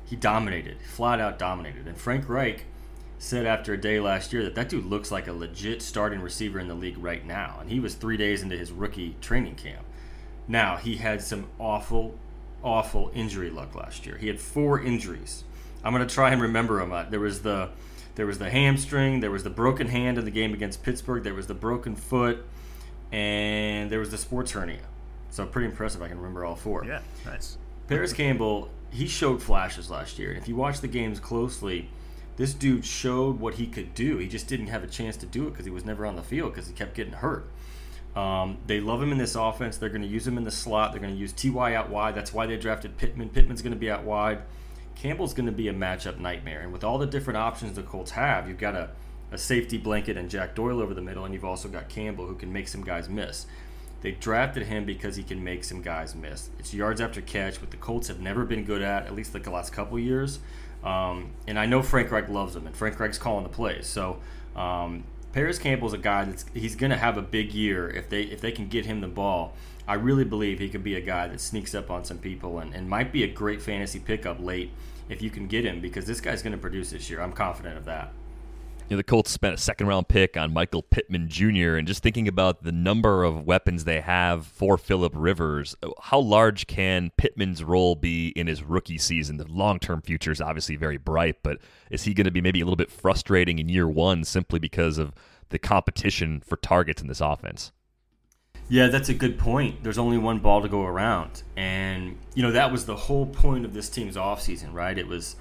he 0.04 0.16
dominated, 0.16 0.78
flat 0.82 1.20
out 1.20 1.38
dominated. 1.38 1.88
And 1.88 1.96
Frank 1.96 2.28
Reich 2.28 2.66
said 3.20 3.46
after 3.46 3.74
a 3.74 3.78
day 3.80 4.00
last 4.00 4.34
year 4.34 4.42
that 4.44 4.56
that 4.56 4.68
dude 4.68 4.86
looks 4.86 5.12
like 5.12 5.28
a 5.28 5.34
legit 5.34 5.84
starting 5.84 6.22
receiver 6.22 6.60
in 6.60 6.68
the 6.68 6.74
league 6.74 6.98
right 6.98 7.24
now. 7.24 7.58
And 7.62 7.70
he 7.70 7.80
was 7.80 7.94
three 7.94 8.18
days 8.18 8.42
into 8.42 8.58
his 8.58 8.72
rookie 8.72 9.16
training 9.22 9.56
camp. 9.56 9.86
Now, 10.48 10.78
he 10.78 10.96
had 10.96 11.22
some 11.22 11.50
awful, 11.60 12.18
awful 12.64 13.12
injury 13.14 13.52
luck 13.52 13.76
last 13.76 14.08
year. 14.08 14.18
He 14.18 14.28
had 14.28 14.40
four 14.40 14.82
injuries. 14.82 15.44
I'm 15.84 15.94
going 15.94 16.08
to 16.08 16.14
try 16.14 16.32
and 16.32 16.42
remember 16.42 16.80
them. 16.80 16.92
Uh, 16.92 17.04
there 17.10 17.20
was 17.20 17.42
the 17.42 17.70
there 18.16 18.26
was 18.26 18.38
the 18.38 18.50
hamstring, 18.50 19.22
there 19.22 19.32
was 19.32 19.44
the 19.44 19.50
broken 19.50 19.88
hand 19.88 20.18
in 20.18 20.26
the 20.26 20.32
game 20.32 20.54
against 20.54 20.84
Pittsburgh, 20.84 21.24
there 21.24 21.34
was 21.34 21.48
the 21.48 21.56
broken 21.56 21.96
foot, 21.96 22.46
and 23.12 23.90
there 23.90 24.00
was 24.00 24.12
the 24.12 24.18
sports 24.18 24.52
hernia. 24.52 24.82
So 25.32 25.46
pretty 25.48 25.68
impressive. 25.68 26.02
I 26.02 26.08
can 26.08 26.18
remember 26.18 26.46
all 26.46 26.56
four. 26.56 26.86
Yeah, 26.86 27.00
nice. 27.26 27.58
Parris 27.88 28.14
Campbell, 28.14 28.70
he 28.92 29.08
showed 29.08 29.42
flashes 29.42 29.90
last 29.90 30.20
year, 30.20 30.30
and 30.30 30.38
if 30.38 30.48
you 30.48 30.56
watch 30.56 30.80
the 30.80 30.88
games 30.88 31.20
closely, 31.20 31.90
this 32.38 32.54
dude 32.54 32.86
showed 32.86 33.40
what 33.40 33.56
he 33.56 33.66
could 33.66 33.94
do. 33.96 34.18
He 34.18 34.28
just 34.28 34.48
didn't 34.48 34.68
have 34.68 34.84
a 34.84 34.88
chance 34.88 35.18
to 35.18 35.26
do 35.26 35.48
it 35.48 35.52
because 35.52 35.66
he 35.66 35.72
was 35.72 35.86
never 35.86 36.06
on 36.06 36.16
the 36.16 36.24
field 36.24 36.54
because 36.54 36.68
he 36.68 36.74
kept 36.74 36.96
getting 36.96 37.14
hurt. 37.14 37.50
Um, 38.16 38.60
they 38.68 38.80
love 38.80 39.02
him 39.02 39.12
in 39.12 39.18
this 39.18 39.36
offense. 39.36 39.78
They're 39.78 39.90
going 39.90 40.04
to 40.04 40.08
use 40.08 40.28
him 40.28 40.38
in 40.38 40.44
the 40.44 40.52
slot. 40.52 40.92
They're 40.92 41.02
going 41.02 41.14
to 41.14 41.20
use 41.20 41.34
Ty 41.34 41.74
out 41.74 41.90
wide. 41.90 42.14
That's 42.14 42.32
why 42.32 42.46
they 42.46 42.58
drafted 42.58 42.98
Pittman. 42.98 43.30
Pittman's 43.30 43.64
going 43.64 43.74
to 43.74 43.80
be 43.80 43.90
out 43.90 44.04
wide. 44.04 44.44
Campbell's 44.96 45.34
going 45.34 45.46
to 45.46 45.52
be 45.52 45.68
a 45.68 45.74
matchup 45.74 46.20
nightmare. 46.20 46.62
And 46.62 46.72
with 46.72 46.84
all 46.84 46.98
the 46.98 47.06
different 47.06 47.38
options 47.38 47.76
the 47.76 47.84
Colts 47.84 48.12
have, 48.12 48.48
you've 48.48 48.58
got 48.58 48.76
a, 48.76 48.90
a 49.32 49.38
safety 49.38 49.78
blanket 49.78 50.18
and 50.18 50.30
Jack 50.30 50.56
Doyle 50.56 50.80
over 50.82 50.94
the 50.94 51.02
middle, 51.02 51.26
and 51.26 51.34
you've 51.34 51.46
also 51.46 51.68
got 51.68 51.90
Campbell 51.90 52.28
who 52.28 52.36
can 52.36 52.52
make 52.52 52.68
some 52.68 52.84
guys 52.84 53.10
miss. 53.10 53.46
They 54.02 54.12
drafted 54.12 54.68
him 54.68 54.86
because 54.86 55.16
he 55.16 55.24
can 55.24 55.44
make 55.44 55.64
some 55.64 55.82
guys 55.82 56.14
miss. 56.14 56.50
It's 56.60 56.74
yards 56.74 57.00
after 57.00 57.22
catch, 57.22 57.62
what 57.62 57.72
the 57.72 57.78
Colts 57.78 58.10
have 58.10 58.20
never 58.20 58.44
been 58.44 58.66
good 58.66 58.82
at, 58.82 59.06
at 59.06 59.16
least 59.16 59.32
the 59.32 59.50
last 59.50 59.72
couple 59.72 59.98
years. 59.98 60.40
Um, 60.84 61.32
and 61.48 61.58
I 61.58 61.66
know 61.66 61.82
Frank 61.82 62.12
Reich 62.12 62.28
loves 62.28 62.56
him, 62.56 62.68
and 62.68 62.76
Frank 62.76 63.00
Reich's 63.00 63.18
calling 63.18 63.44
the 63.44 63.50
plays. 63.50 63.88
So 63.88 64.20
um, 64.58 65.06
Parris 65.32 65.58
Campbell's 65.58 65.94
a 65.94 65.98
guy 65.98 66.26
that's 66.26 66.46
he's 66.54 66.76
going 66.76 66.92
to 66.92 66.98
have 66.98 67.18
a 67.18 67.22
big 67.22 67.54
year 67.54 67.90
if 67.90 68.10
they 68.10 68.24
if 68.24 68.42
they 68.42 68.52
can 68.52 68.68
get 68.68 68.86
him 68.86 69.02
the 69.02 69.08
ball. 69.08 69.54
I 69.88 69.96
really 69.96 70.24
believe 70.24 70.60
he 70.60 70.70
could 70.70 70.84
be 70.84 70.96
a 70.96 71.02
guy 71.02 71.28
that 71.28 71.42
sneaks 71.42 71.76
up 71.76 71.92
on 71.92 72.06
some 72.06 72.18
people 72.18 72.60
and, 72.60 72.74
and 72.74 72.90
might 72.90 73.12
be 73.12 73.24
a 73.24 73.28
great 73.28 73.62
fantasy 73.62 74.00
pickup 74.00 74.40
late 74.40 74.72
if 75.10 75.22
you 75.22 75.30
can 75.30 75.48
get 75.48 75.66
him 75.66 75.82
because 75.82 76.06
this 76.06 76.22
guy's 76.22 76.42
going 76.42 76.54
to 76.54 76.58
produce 76.58 76.92
this 76.92 77.10
year. 77.10 77.22
I'm 77.22 77.34
confident 77.34 77.78
of 77.78 77.86
that. 77.86 78.14
You 78.90 78.96
know, 78.96 78.98
the 78.98 79.04
Colts 79.04 79.32
spent 79.32 79.56
a 79.56 79.58
second 79.58 79.88
round 79.88 80.10
pick 80.10 80.36
on 80.36 80.54
Michael 80.54 80.84
Pittman 80.84 81.30
Jr. 81.30 81.76
and 81.76 81.88
just 81.88 82.04
thinking 82.04 82.28
about 82.28 82.64
the 82.64 82.72
number 82.72 83.24
of 83.24 83.46
weapons 83.46 83.86
they 83.86 84.02
have 84.02 84.46
for 84.46 84.78
Philip 84.78 85.14
Rivers, 85.16 85.76
how 86.02 86.20
large 86.20 86.68
can 86.68 87.12
Pittman's 87.18 87.64
role 87.64 87.96
be 87.96 88.30
in 88.30 88.48
his 88.48 88.62
rookie 88.62 88.98
season? 88.98 89.38
The 89.38 89.48
long 89.48 89.80
term 89.80 90.02
future 90.02 90.32
is 90.32 90.42
obviously 90.42 90.76
very 90.76 90.98
bright, 90.98 91.38
but 91.44 91.60
is 91.90 92.04
he 92.04 92.14
going 92.14 92.26
to 92.26 92.32
be 92.32 92.42
maybe 92.42 92.60
a 92.60 92.66
little 92.66 92.76
bit 92.76 92.92
frustrating 92.92 93.58
in 93.58 93.70
year 93.70 93.88
one 93.88 94.26
simply 94.26 94.60
because 94.60 94.98
of 94.98 95.14
the 95.50 95.60
competition 95.60 96.42
for 96.46 96.58
targets 96.58 97.02
in 97.02 97.08
this 97.08 97.22
offense? 97.22 97.72
Yeah, 98.70 98.88
that's 98.88 99.10
a 99.10 99.14
good 99.14 99.38
point. 99.38 99.84
There's 99.84 99.98
only 99.98 100.18
one 100.18 100.40
ball 100.40 100.62
to 100.62 100.70
go 100.70 100.84
around. 100.84 101.44
And, 101.56 102.18
you 102.34 102.42
know, 102.42 102.52
that 102.52 102.72
was 102.72 102.86
the 102.86 102.96
whole 102.96 103.26
point 103.26 103.66
of 103.66 103.74
this 103.74 103.90
team's 103.90 104.16
offseason, 104.16 104.74
right? 104.74 104.98
It 104.98 105.08
was 105.08 105.36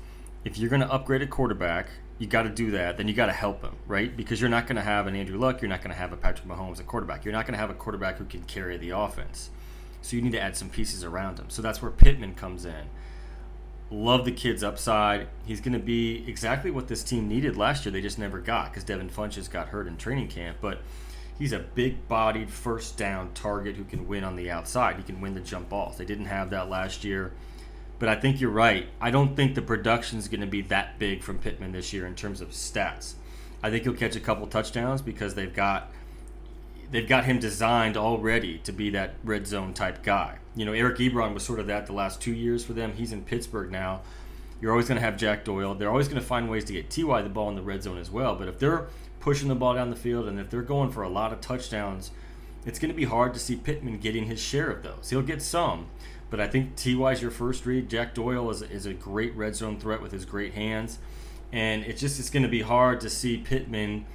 if 0.44 0.58
you're 0.58 0.70
going 0.70 0.82
to 0.82 0.90
upgrade 0.90 1.22
a 1.22 1.26
quarterback, 1.26 1.88
you 2.18 2.26
got 2.26 2.42
to 2.42 2.48
do 2.48 2.72
that. 2.72 2.96
Then 2.96 3.08
you 3.08 3.14
got 3.14 3.26
to 3.26 3.32
help 3.32 3.62
him, 3.62 3.74
right? 3.86 4.16
Because 4.16 4.40
you're 4.40 4.50
not 4.50 4.66
going 4.66 4.76
to 4.76 4.82
have 4.82 5.06
an 5.06 5.16
Andrew 5.16 5.38
Luck. 5.38 5.62
You're 5.62 5.68
not 5.68 5.82
going 5.82 5.92
to 5.92 5.98
have 5.98 6.12
a 6.12 6.16
Patrick 6.16 6.48
Mahomes 6.48 6.80
a 6.80 6.82
quarterback. 6.82 7.24
You're 7.24 7.32
not 7.32 7.46
going 7.46 7.54
to 7.54 7.58
have 7.58 7.70
a 7.70 7.74
quarterback 7.74 8.18
who 8.18 8.24
can 8.24 8.42
carry 8.42 8.76
the 8.76 8.90
offense. 8.90 9.50
So 10.02 10.16
you 10.16 10.22
need 10.22 10.32
to 10.32 10.40
add 10.40 10.56
some 10.56 10.68
pieces 10.68 11.04
around 11.04 11.38
him. 11.38 11.48
So 11.48 11.62
that's 11.62 11.80
where 11.80 11.90
Pittman 11.90 12.34
comes 12.34 12.64
in. 12.64 12.90
Love 13.90 14.24
the 14.24 14.32
kid's 14.32 14.64
upside. 14.64 15.28
He's 15.44 15.60
going 15.60 15.74
to 15.74 15.78
be 15.78 16.24
exactly 16.26 16.70
what 16.70 16.88
this 16.88 17.04
team 17.04 17.28
needed 17.28 17.56
last 17.56 17.84
year. 17.84 17.92
They 17.92 18.00
just 18.00 18.18
never 18.18 18.40
got 18.40 18.70
because 18.70 18.84
Devin 18.84 19.10
Funchess 19.10 19.50
got 19.50 19.68
hurt 19.68 19.86
in 19.86 19.96
training 19.96 20.28
camp. 20.28 20.58
But 20.60 20.80
he's 21.38 21.52
a 21.52 21.58
big 21.58 22.08
bodied 22.08 22.50
first 22.50 22.96
down 22.96 23.32
target 23.34 23.76
who 23.76 23.84
can 23.84 24.06
win 24.06 24.24
on 24.24 24.36
the 24.36 24.50
outside. 24.50 24.96
He 24.96 25.02
can 25.02 25.20
win 25.20 25.34
the 25.34 25.40
jump 25.40 25.68
balls. 25.68 25.96
They 25.96 26.04
didn't 26.04 26.26
have 26.26 26.50
that 26.50 26.68
last 26.68 27.04
year. 27.04 27.32
But 27.98 28.08
I 28.08 28.16
think 28.16 28.40
you're 28.40 28.50
right. 28.50 28.88
I 29.00 29.10
don't 29.10 29.36
think 29.36 29.54
the 29.54 29.62
production 29.62 30.18
is 30.18 30.26
going 30.28 30.40
to 30.40 30.46
be 30.46 30.62
that 30.62 30.98
big 30.98 31.22
from 31.22 31.38
Pittman 31.38 31.72
this 31.72 31.92
year 31.92 32.06
in 32.06 32.14
terms 32.14 32.40
of 32.40 32.50
stats. 32.50 33.14
I 33.62 33.70
think 33.70 33.84
he'll 33.84 33.94
catch 33.94 34.16
a 34.16 34.20
couple 34.20 34.46
touchdowns 34.48 35.00
because 35.02 35.34
they've 35.34 35.54
got 35.54 35.92
they've 36.90 37.08
got 37.08 37.24
him 37.24 37.38
designed 37.38 37.96
already 37.96 38.58
to 38.58 38.72
be 38.72 38.90
that 38.90 39.14
red 39.24 39.46
zone 39.46 39.72
type 39.72 40.02
guy. 40.02 40.38
You 40.56 40.64
know, 40.64 40.72
Eric 40.72 40.98
Ebron 40.98 41.32
was 41.32 41.44
sort 41.44 41.60
of 41.60 41.68
that 41.68 41.86
the 41.86 41.92
last 41.92 42.20
two 42.20 42.32
years 42.32 42.64
for 42.64 42.72
them. 42.72 42.92
He's 42.92 43.12
in 43.12 43.22
Pittsburgh 43.22 43.70
now. 43.70 44.02
You're 44.60 44.72
always 44.72 44.86
going 44.86 45.00
to 45.00 45.04
have 45.04 45.16
Jack 45.16 45.44
Doyle. 45.44 45.74
They're 45.74 45.88
always 45.88 46.08
going 46.08 46.20
to 46.20 46.26
find 46.26 46.50
ways 46.50 46.64
to 46.66 46.72
get 46.72 46.90
Ty 46.90 47.22
the 47.22 47.28
ball 47.28 47.48
in 47.48 47.56
the 47.56 47.62
red 47.62 47.82
zone 47.82 47.98
as 47.98 48.10
well. 48.10 48.36
But 48.36 48.48
if 48.48 48.58
they're 48.58 48.86
pushing 49.22 49.48
the 49.48 49.54
ball 49.54 49.74
down 49.74 49.88
the 49.88 49.96
field, 49.96 50.26
and 50.26 50.38
if 50.38 50.50
they're 50.50 50.62
going 50.62 50.90
for 50.90 51.02
a 51.02 51.08
lot 51.08 51.32
of 51.32 51.40
touchdowns, 51.40 52.10
it's 52.66 52.78
going 52.78 52.90
to 52.90 52.96
be 52.96 53.04
hard 53.04 53.32
to 53.32 53.40
see 53.40 53.56
Pittman 53.56 53.98
getting 53.98 54.26
his 54.26 54.40
share 54.40 54.68
of 54.68 54.82
those. 54.82 55.10
He'll 55.10 55.22
get 55.22 55.40
some, 55.40 55.86
but 56.28 56.40
I 56.40 56.48
think 56.48 56.74
Ty 56.76 57.12
is 57.12 57.22
your 57.22 57.30
first 57.30 57.64
read. 57.64 57.88
Jack 57.88 58.14
Doyle 58.14 58.50
is, 58.50 58.62
is 58.62 58.84
a 58.84 58.92
great 58.92 59.34
red 59.36 59.54
zone 59.54 59.78
threat 59.78 60.02
with 60.02 60.10
his 60.10 60.24
great 60.24 60.54
hands, 60.54 60.98
and 61.52 61.84
it's 61.84 62.00
just 62.00 62.18
it's 62.18 62.30
going 62.30 62.42
to 62.42 62.48
be 62.48 62.62
hard 62.62 63.00
to 63.00 63.08
see 63.08 63.38
Pittman 63.38 64.06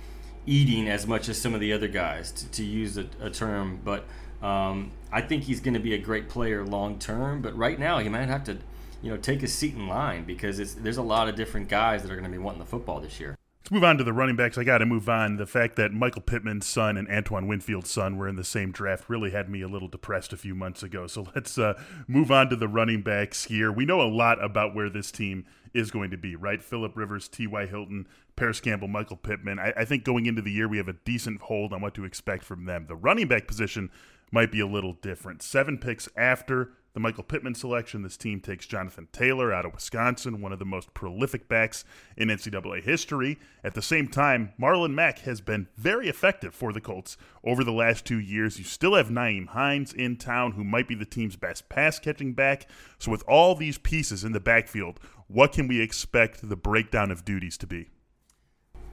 eating 0.46 0.90
as 0.90 1.08
much 1.08 1.30
as 1.30 1.38
some 1.38 1.54
of 1.54 1.62
the 1.62 1.72
other 1.72 1.88
guys, 1.88 2.32
to, 2.34 2.52
to 2.52 2.64
use 2.66 2.98
a, 2.98 3.08
a 3.22 3.30
term. 3.30 3.80
But 3.84 4.06
um, 4.42 4.92
I 5.12 5.22
think 5.22 5.44
he's 5.44 5.62
going 5.62 5.74
to 5.74 5.80
be 5.80 5.94
a 5.94 5.98
great 5.98 6.28
player 6.28 6.66
long 6.66 7.00
term. 7.00 7.42
But 7.42 7.56
right 7.58 7.80
now, 7.80 8.00
he 8.00 8.10
might 8.10 8.28
have 8.28 8.44
to, 8.46 8.58
you 9.02 9.10
know, 9.10 9.18
take 9.18 9.42
a 9.42 9.48
seat 9.48 9.74
in 9.74 9.88
line 9.88 10.26
because 10.26 10.76
there's 10.76 10.98
a 10.98 11.02
lot 11.02 11.30
of 11.30 11.36
different 11.36 11.70
guys 11.70 12.02
that 12.04 12.12
are 12.12 12.16
going 12.16 12.26
to 12.26 12.32
be 12.32 12.38
wanting 12.38 12.60
the 12.60 12.66
football 12.66 13.00
this 13.00 13.20
year. 13.22 13.38
Let's 13.68 13.74
move 13.74 13.84
on 13.84 13.98
to 13.98 14.06
the 14.06 14.14
running 14.14 14.38
backs. 14.38 14.58
I 14.58 14.64
got 14.64 14.78
to 14.78 14.86
move 14.86 15.10
on. 15.10 15.36
The 15.36 15.46
fact 15.46 15.76
that 15.76 15.92
Michael 15.92 16.22
Pittman's 16.22 16.66
son 16.66 16.96
and 16.96 17.06
Antoine 17.10 17.48
Winfield's 17.48 17.92
son 17.92 18.16
were 18.16 18.26
in 18.26 18.38
the 18.38 18.44
same 18.46 18.72
draft 18.72 19.10
really 19.10 19.32
had 19.32 19.50
me 19.50 19.62
a 19.62 19.68
little 19.68 19.90
depressed 19.90 20.32
a 20.32 20.38
few 20.38 20.56
months 20.56 20.84
ago. 20.84 21.06
So 21.06 21.28
let's 21.36 21.58
uh, 21.58 21.74
move 22.08 22.32
on 22.32 22.48
to 22.48 22.56
the 22.56 22.70
running 22.70 23.02
backs 23.02 23.44
here. 23.44 23.70
We 23.70 23.84
know 23.84 24.00
a 24.00 24.08
lot 24.08 24.42
about 24.42 24.74
where 24.74 24.90
this 24.90 25.12
team 25.12 25.46
is 25.74 25.92
going 25.92 26.12
to 26.12 26.18
be, 26.18 26.34
right? 26.38 26.64
Philip 26.64 26.96
Rivers, 26.96 27.28
T.Y. 27.28 27.66
Hilton, 27.66 28.08
Parris 28.38 28.62
Campbell, 28.62 28.88
Michael 28.88 29.18
Pittman. 29.18 29.60
I, 29.60 29.74
I 29.76 29.84
think 29.84 30.06
going 30.06 30.28
into 30.28 30.42
the 30.42 30.52
year, 30.54 30.70
we 30.70 30.78
have 30.78 30.88
a 30.88 30.96
decent 31.04 31.42
hold 31.42 31.74
on 31.74 31.82
what 31.82 31.94
to 31.96 32.06
expect 32.06 32.46
from 32.46 32.64
them. 32.64 32.86
The 32.88 32.96
running 32.96 33.28
back 33.28 33.48
position 33.48 33.92
might 34.32 34.50
be 34.50 34.62
a 34.62 34.66
little 34.66 34.94
different. 34.94 35.42
Seven 35.42 35.78
picks 35.78 36.08
after 36.16 36.72
the 36.98 37.02
Michael 37.02 37.24
Pittman 37.24 37.54
selection. 37.54 38.02
This 38.02 38.18
team 38.18 38.40
takes 38.40 38.66
Jonathan 38.66 39.08
Taylor 39.12 39.54
out 39.54 39.68
of 39.68 39.74
Wisconsin, 39.76 40.42
one 40.42 40.52
of 40.52 40.58
the 40.58 40.66
most 40.66 40.96
prolific 40.96 41.48
backs 41.48 41.86
in 42.18 42.30
NCAA 42.30 42.82
history. 42.82 43.38
At 43.64 43.76
the 43.76 43.84
same 43.84 44.08
time, 44.08 44.54
Marlon 44.60 44.96
Mack 44.96 45.20
has 45.20 45.40
been 45.40 45.68
very 45.78 46.10
effective 46.10 46.56
for 46.56 46.74
the 46.74 46.82
Colts 46.82 47.16
over 47.44 47.64
the 47.64 47.72
last 47.72 48.04
two 48.04 48.18
years. 48.18 48.58
You 48.58 48.64
still 48.64 48.96
have 48.96 49.10
Nyheim 49.10 49.50
Hines 49.50 49.94
in 49.94 50.18
town, 50.18 50.54
who 50.54 50.64
might 50.64 50.88
be 50.88 50.96
the 50.96 51.06
team's 51.06 51.36
best 51.36 51.70
pass 51.70 52.00
catching 52.00 52.34
back. 52.34 52.68
So, 52.98 53.12
with 53.12 53.24
all 53.28 53.54
these 53.54 53.78
pieces 53.78 54.24
in 54.24 54.32
the 54.32 54.40
backfield, 54.40 55.00
what 55.28 55.52
can 55.52 55.68
we 55.68 55.80
expect 55.80 56.50
the 56.50 56.56
breakdown 56.56 57.12
of 57.12 57.24
duties 57.24 57.60
to 57.60 57.68
be? 57.68 57.92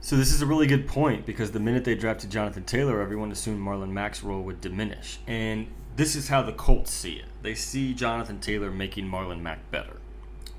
So 0.01 0.15
this 0.15 0.31
is 0.31 0.41
a 0.41 0.45
really 0.45 0.67
good 0.67 0.87
point 0.87 1.25
because 1.25 1.51
the 1.51 1.59
minute 1.59 1.83
they 1.83 1.95
drafted 1.95 2.29
Jonathan 2.29 2.63
Taylor, 2.63 3.01
everyone 3.01 3.31
assumed 3.31 3.59
Marlon 3.59 3.89
Mack's 3.89 4.23
role 4.23 4.43
would 4.43 4.61
diminish. 4.61 5.19
And 5.25 5.67
this 5.95 6.15
is 6.15 6.27
how 6.27 6.41
the 6.43 6.51
Colts 6.51 6.91
see 6.91 7.13
it. 7.13 7.25
They 7.41 7.55
see 7.55 7.93
Jonathan 7.93 8.39
Taylor 8.39 8.69
making 8.69 9.05
Marlon 9.05 9.41
Mack 9.41 9.71
better. 9.71 9.97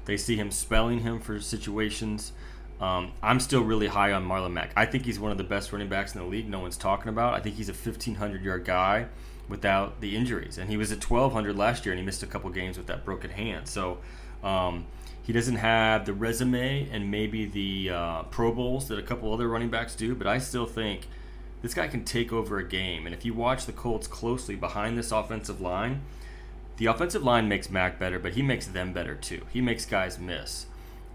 They 0.06 0.16
see 0.16 0.36
him 0.36 0.50
spelling 0.50 1.00
him 1.00 1.20
for 1.20 1.40
situations. 1.40 2.32
Um, 2.80 3.12
I'm 3.22 3.40
still 3.40 3.62
really 3.62 3.86
high 3.86 4.12
on 4.12 4.26
Marlon 4.26 4.52
Mack. 4.52 4.72
I 4.76 4.86
think 4.86 5.04
he's 5.04 5.18
one 5.18 5.32
of 5.32 5.38
the 5.38 5.44
best 5.44 5.72
running 5.72 5.88
backs 5.88 6.14
in 6.14 6.20
the 6.20 6.26
league. 6.26 6.48
No 6.48 6.60
one's 6.60 6.76
talking 6.76 7.08
about. 7.08 7.34
I 7.34 7.40
think 7.40 7.56
he's 7.56 7.68
a 7.68 7.72
1,500 7.72 8.42
yard 8.42 8.64
guy 8.64 9.06
without 9.48 10.00
the 10.00 10.16
injuries, 10.16 10.58
and 10.58 10.68
he 10.68 10.76
was 10.76 10.90
at 10.92 11.08
1,200 11.08 11.56
last 11.56 11.86
year, 11.86 11.92
and 11.92 12.00
he 12.00 12.04
missed 12.04 12.22
a 12.22 12.26
couple 12.26 12.50
games 12.50 12.76
with 12.76 12.86
that 12.88 13.04
broken 13.04 13.30
hand. 13.30 13.68
So 13.68 13.98
um, 14.42 14.86
he 15.26 15.33
doesn't 15.33 15.56
have 15.56 16.06
the 16.06 16.12
resume 16.12 16.88
and 16.92 17.11
maybe 17.11 17.47
the 17.47 17.90
uh, 17.92 18.23
Pro 18.25 18.52
Bowls 18.52 18.87
that 18.87 18.97
a 18.97 19.02
couple 19.02 19.35
other 19.35 19.49
running 19.49 19.71
backs 19.71 19.97
do, 19.97 20.14
but 20.14 20.28
I 20.28 20.38
still 20.38 20.66
think 20.66 21.09
this 21.62 21.75
guy 21.75 21.88
can 21.88 22.04
take 22.04 22.33
over 22.33 22.59
a 22.59 22.68
game. 22.68 23.06
And 23.06 23.14
if 23.14 23.25
you 23.25 23.35
watch 23.35 23.66
the 23.66 23.73
Colts 23.73 24.06
closely 24.06 24.54
behind 24.54 24.97
this 24.97 25.11
offensive 25.11 25.61
line, 25.61 26.02
the 26.76 26.87
offensive 26.87 27.25
line 27.25 27.49
makes 27.49 27.68
Mack 27.68 27.99
better, 27.99 28.21
but 28.21 28.35
he 28.35 28.42
makes 28.42 28.68
them 28.68 28.92
better 28.92 29.16
too. 29.16 29.42
He 29.52 29.61
makes 29.61 29.85
guys 29.85 30.16
miss. 30.16 30.66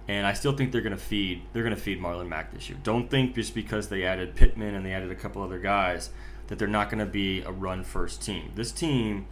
And 0.10 0.28
I 0.28 0.34
still 0.34 0.52
think 0.52 0.74
they're 0.74 0.82
going 0.82 0.92
to 0.92 1.02
feed 1.02 1.44
they're 1.54 1.64
going 1.64 1.76
to 1.76 1.82
feed 1.82 2.02
Marlon 2.02 2.28
Mack 2.28 2.54
this 2.54 2.68
year. 2.68 2.78
Don't 2.84 3.10
think 3.10 3.36
just 3.36 3.56
because 3.56 3.88
they 3.88 4.04
added 4.04 4.36
Pittman 4.36 4.76
and 4.76 4.86
they 4.86 4.92
added 4.92 5.12
a 5.12 5.16
couple 5.16 5.42
other 5.42 5.60
guys 5.60 6.10
that 6.48 6.60
they're 6.60 6.68
not 6.68 6.90
going 6.90 7.00
to 7.00 7.10
be 7.10 7.44
a 7.44 7.52
run 7.52 7.86
first 7.86 8.22
team. 8.22 8.52
This 8.56 8.74
team, 8.74 9.26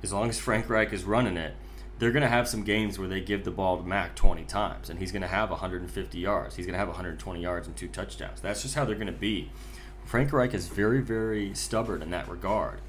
as 0.00 0.12
long 0.12 0.28
as 0.28 0.38
Frank 0.38 0.70
Reich 0.70 0.92
is 0.92 1.02
running 1.02 1.36
it, 1.36 1.56
they're 1.98 2.12
going 2.12 2.22
to 2.22 2.28
have 2.28 2.48
some 2.48 2.64
games 2.64 2.98
where 2.98 3.08
they 3.08 3.20
give 3.20 3.44
the 3.44 3.50
ball 3.50 3.76
to 3.78 3.84
Mack 3.84 4.16
20 4.16 4.44
times, 4.44 4.90
and 4.90 4.98
he's 4.98 5.12
going 5.12 5.22
to 5.22 5.28
have 5.28 5.50
150 5.50 6.18
yards. 6.18 6.56
He's 6.56 6.66
going 6.66 6.74
to 6.74 6.78
have 6.78 6.88
120 6.88 7.40
yards 7.40 7.66
and 7.66 7.76
two 7.76 7.88
touchdowns. 7.88 8.40
That's 8.40 8.62
just 8.62 8.74
how 8.74 8.84
they're 8.84 8.96
going 8.96 9.06
to 9.06 9.12
be. 9.12 9.50
Frank 10.04 10.32
Reich 10.32 10.52
is 10.52 10.68
very, 10.68 11.00
very 11.00 11.54
stubborn 11.54 12.02
in 12.02 12.10
that 12.10 12.28
regard, 12.28 12.80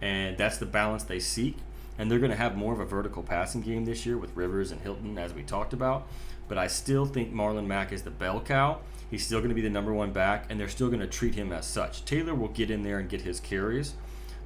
and 0.00 0.38
that's 0.38 0.58
the 0.58 0.66
balance 0.66 1.02
they 1.02 1.20
seek. 1.20 1.56
And 1.98 2.10
they're 2.10 2.18
going 2.18 2.30
to 2.30 2.36
have 2.36 2.56
more 2.56 2.72
of 2.72 2.80
a 2.80 2.86
vertical 2.86 3.22
passing 3.22 3.60
game 3.60 3.84
this 3.84 4.06
year 4.06 4.16
with 4.16 4.34
Rivers 4.34 4.70
and 4.70 4.80
Hilton, 4.80 5.18
as 5.18 5.34
we 5.34 5.42
talked 5.42 5.74
about. 5.74 6.06
But 6.48 6.56
I 6.56 6.66
still 6.66 7.04
think 7.04 7.34
Marlon 7.34 7.66
Mack 7.66 7.92
is 7.92 8.02
the 8.02 8.10
bell 8.10 8.40
cow. 8.40 8.80
He's 9.10 9.26
still 9.26 9.40
going 9.40 9.50
to 9.50 9.54
be 9.54 9.60
the 9.60 9.68
number 9.68 9.92
one 9.92 10.12
back, 10.12 10.46
and 10.48 10.58
they're 10.58 10.68
still 10.68 10.88
going 10.88 11.00
to 11.00 11.06
treat 11.06 11.34
him 11.34 11.52
as 11.52 11.66
such. 11.66 12.04
Taylor 12.04 12.34
will 12.34 12.48
get 12.48 12.70
in 12.70 12.84
there 12.84 12.98
and 12.98 13.08
get 13.08 13.22
his 13.22 13.40
carries, 13.40 13.94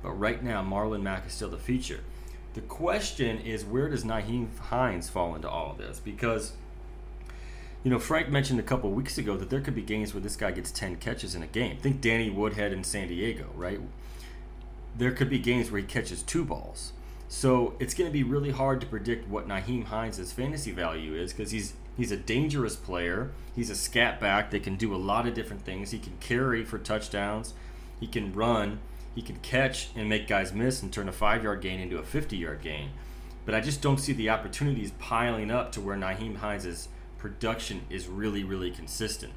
but 0.02 0.12
right 0.12 0.42
now 0.42 0.62
Marlon 0.62 1.02
Mack 1.02 1.26
is 1.26 1.32
still 1.32 1.50
the 1.50 1.58
feature. 1.58 2.00
The 2.54 2.60
question 2.60 3.40
is, 3.40 3.64
where 3.64 3.88
does 3.88 4.04
Nyheim 4.04 4.56
Hines 4.58 5.10
fall 5.10 5.34
into 5.34 5.50
all 5.50 5.72
of 5.72 5.78
this? 5.78 6.00
Because, 6.00 6.52
you 7.82 7.90
know, 7.90 7.98
Frank 7.98 8.28
mentioned 8.28 8.60
a 8.60 8.62
couple 8.64 8.90
weeks 8.92 9.18
ago 9.18 9.36
that 9.36 9.50
there 9.50 9.60
could 9.60 9.74
be 9.74 9.82
games 9.82 10.14
where 10.14 10.20
this 10.20 10.36
guy 10.36 10.52
gets 10.52 10.70
10 10.70 10.96
catches 10.96 11.34
in 11.34 11.42
a 11.42 11.48
game. 11.48 11.76
Think 11.78 12.00
Danny 12.00 12.30
Woodhead 12.30 12.72
in 12.72 12.84
San 12.84 13.08
Diego, 13.08 13.46
right? 13.56 13.80
There 14.96 15.10
could 15.10 15.28
be 15.28 15.40
games 15.40 15.70
where 15.72 15.80
he 15.80 15.86
catches 15.86 16.22
two 16.22 16.44
balls. 16.44 16.92
So 17.28 17.74
it's 17.80 17.94
going 17.94 18.08
to 18.08 18.12
be 18.12 18.22
really 18.22 18.52
hard 18.52 18.80
to 18.82 18.86
predict 18.86 19.28
what 19.28 19.48
Nyheim 19.48 19.86
Hines' 19.86 20.32
fantasy 20.32 20.70
value 20.70 21.14
is 21.14 21.32
because 21.32 21.50
he's 21.50 21.74
he's 21.96 22.12
a 22.12 22.16
dangerous 22.16 22.76
player. 22.76 23.32
He's 23.56 23.70
a 23.70 23.74
scat 23.74 24.20
back 24.20 24.52
that 24.52 24.62
can 24.62 24.76
do 24.76 24.94
a 24.94 24.96
lot 24.96 25.26
of 25.26 25.34
different 25.34 25.64
things. 25.64 25.90
He 25.90 25.98
can 25.98 26.16
carry 26.20 26.64
for 26.64 26.78
touchdowns. 26.78 27.54
He 27.98 28.06
can 28.06 28.32
run 28.32 28.78
he 29.14 29.22
can 29.22 29.36
catch 29.36 29.88
and 29.94 30.08
make 30.08 30.26
guys 30.26 30.52
miss 30.52 30.82
and 30.82 30.92
turn 30.92 31.08
a 31.08 31.12
five 31.12 31.42
yard 31.42 31.60
gain 31.60 31.80
into 31.80 31.98
a 31.98 32.02
50 32.02 32.36
yard 32.36 32.60
gain. 32.62 32.90
But 33.44 33.54
I 33.54 33.60
just 33.60 33.82
don't 33.82 34.00
see 34.00 34.12
the 34.12 34.30
opportunities 34.30 34.92
piling 34.98 35.50
up 35.50 35.72
to 35.72 35.80
where 35.80 35.96
Nyheim 35.96 36.36
Hines' 36.36 36.88
production 37.18 37.82
is 37.90 38.08
really, 38.08 38.42
really 38.42 38.70
consistent. 38.70 39.32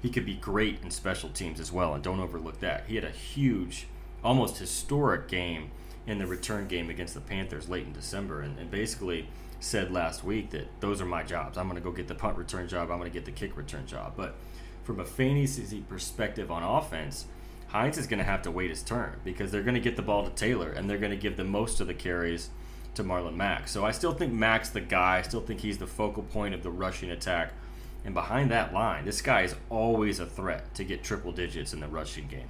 He 0.00 0.08
could 0.08 0.24
be 0.24 0.34
great 0.34 0.82
in 0.82 0.90
special 0.90 1.28
teams 1.28 1.60
as 1.60 1.70
well, 1.70 1.94
and 1.94 2.02
don't 2.02 2.20
overlook 2.20 2.60
that. 2.60 2.84
He 2.86 2.94
had 2.94 3.04
a 3.04 3.10
huge, 3.10 3.86
almost 4.24 4.58
historic 4.58 5.28
game 5.28 5.70
in 6.06 6.18
the 6.18 6.26
return 6.26 6.66
game 6.68 6.88
against 6.88 7.12
the 7.12 7.20
Panthers 7.20 7.68
late 7.68 7.86
in 7.86 7.92
December, 7.92 8.40
and, 8.40 8.58
and 8.58 8.70
basically 8.70 9.28
said 9.60 9.92
last 9.92 10.24
week 10.24 10.50
that 10.50 10.68
those 10.80 11.02
are 11.02 11.06
my 11.06 11.22
jobs. 11.22 11.58
I'm 11.58 11.68
going 11.68 11.76
to 11.76 11.82
go 11.82 11.92
get 11.92 12.08
the 12.08 12.14
punt 12.14 12.38
return 12.38 12.66
job, 12.66 12.90
I'm 12.90 12.98
going 12.98 13.10
to 13.10 13.14
get 13.14 13.26
the 13.26 13.32
kick 13.32 13.56
return 13.58 13.86
job. 13.86 14.14
But 14.16 14.34
from 14.84 15.00
a 15.00 15.04
fantasy 15.04 15.80
perspective 15.86 16.50
on 16.50 16.62
offense, 16.62 17.26
Hines 17.70 17.98
is 17.98 18.08
going 18.08 18.18
to 18.18 18.24
have 18.24 18.42
to 18.42 18.50
wait 18.50 18.70
his 18.70 18.82
turn 18.82 19.20
because 19.24 19.52
they're 19.52 19.62
going 19.62 19.74
to 19.74 19.80
get 19.80 19.94
the 19.94 20.02
ball 20.02 20.24
to 20.24 20.30
Taylor 20.30 20.72
and 20.72 20.90
they're 20.90 20.98
going 20.98 21.12
to 21.12 21.16
give 21.16 21.36
the 21.36 21.44
most 21.44 21.80
of 21.80 21.86
the 21.86 21.94
carries 21.94 22.50
to 22.94 23.04
Marlon 23.04 23.36
Mack. 23.36 23.68
So 23.68 23.84
I 23.84 23.92
still 23.92 24.12
think 24.12 24.32
Mack's 24.32 24.70
the 24.70 24.80
guy. 24.80 25.18
I 25.18 25.22
still 25.22 25.40
think 25.40 25.60
he's 25.60 25.78
the 25.78 25.86
focal 25.86 26.24
point 26.24 26.52
of 26.52 26.64
the 26.64 26.70
rushing 26.70 27.12
attack. 27.12 27.52
And 28.04 28.12
behind 28.12 28.50
that 28.50 28.72
line, 28.72 29.04
this 29.04 29.22
guy 29.22 29.42
is 29.42 29.54
always 29.68 30.18
a 30.18 30.26
threat 30.26 30.74
to 30.74 30.84
get 30.84 31.04
triple 31.04 31.30
digits 31.30 31.72
in 31.72 31.78
the 31.78 31.86
rushing 31.86 32.26
game. 32.26 32.48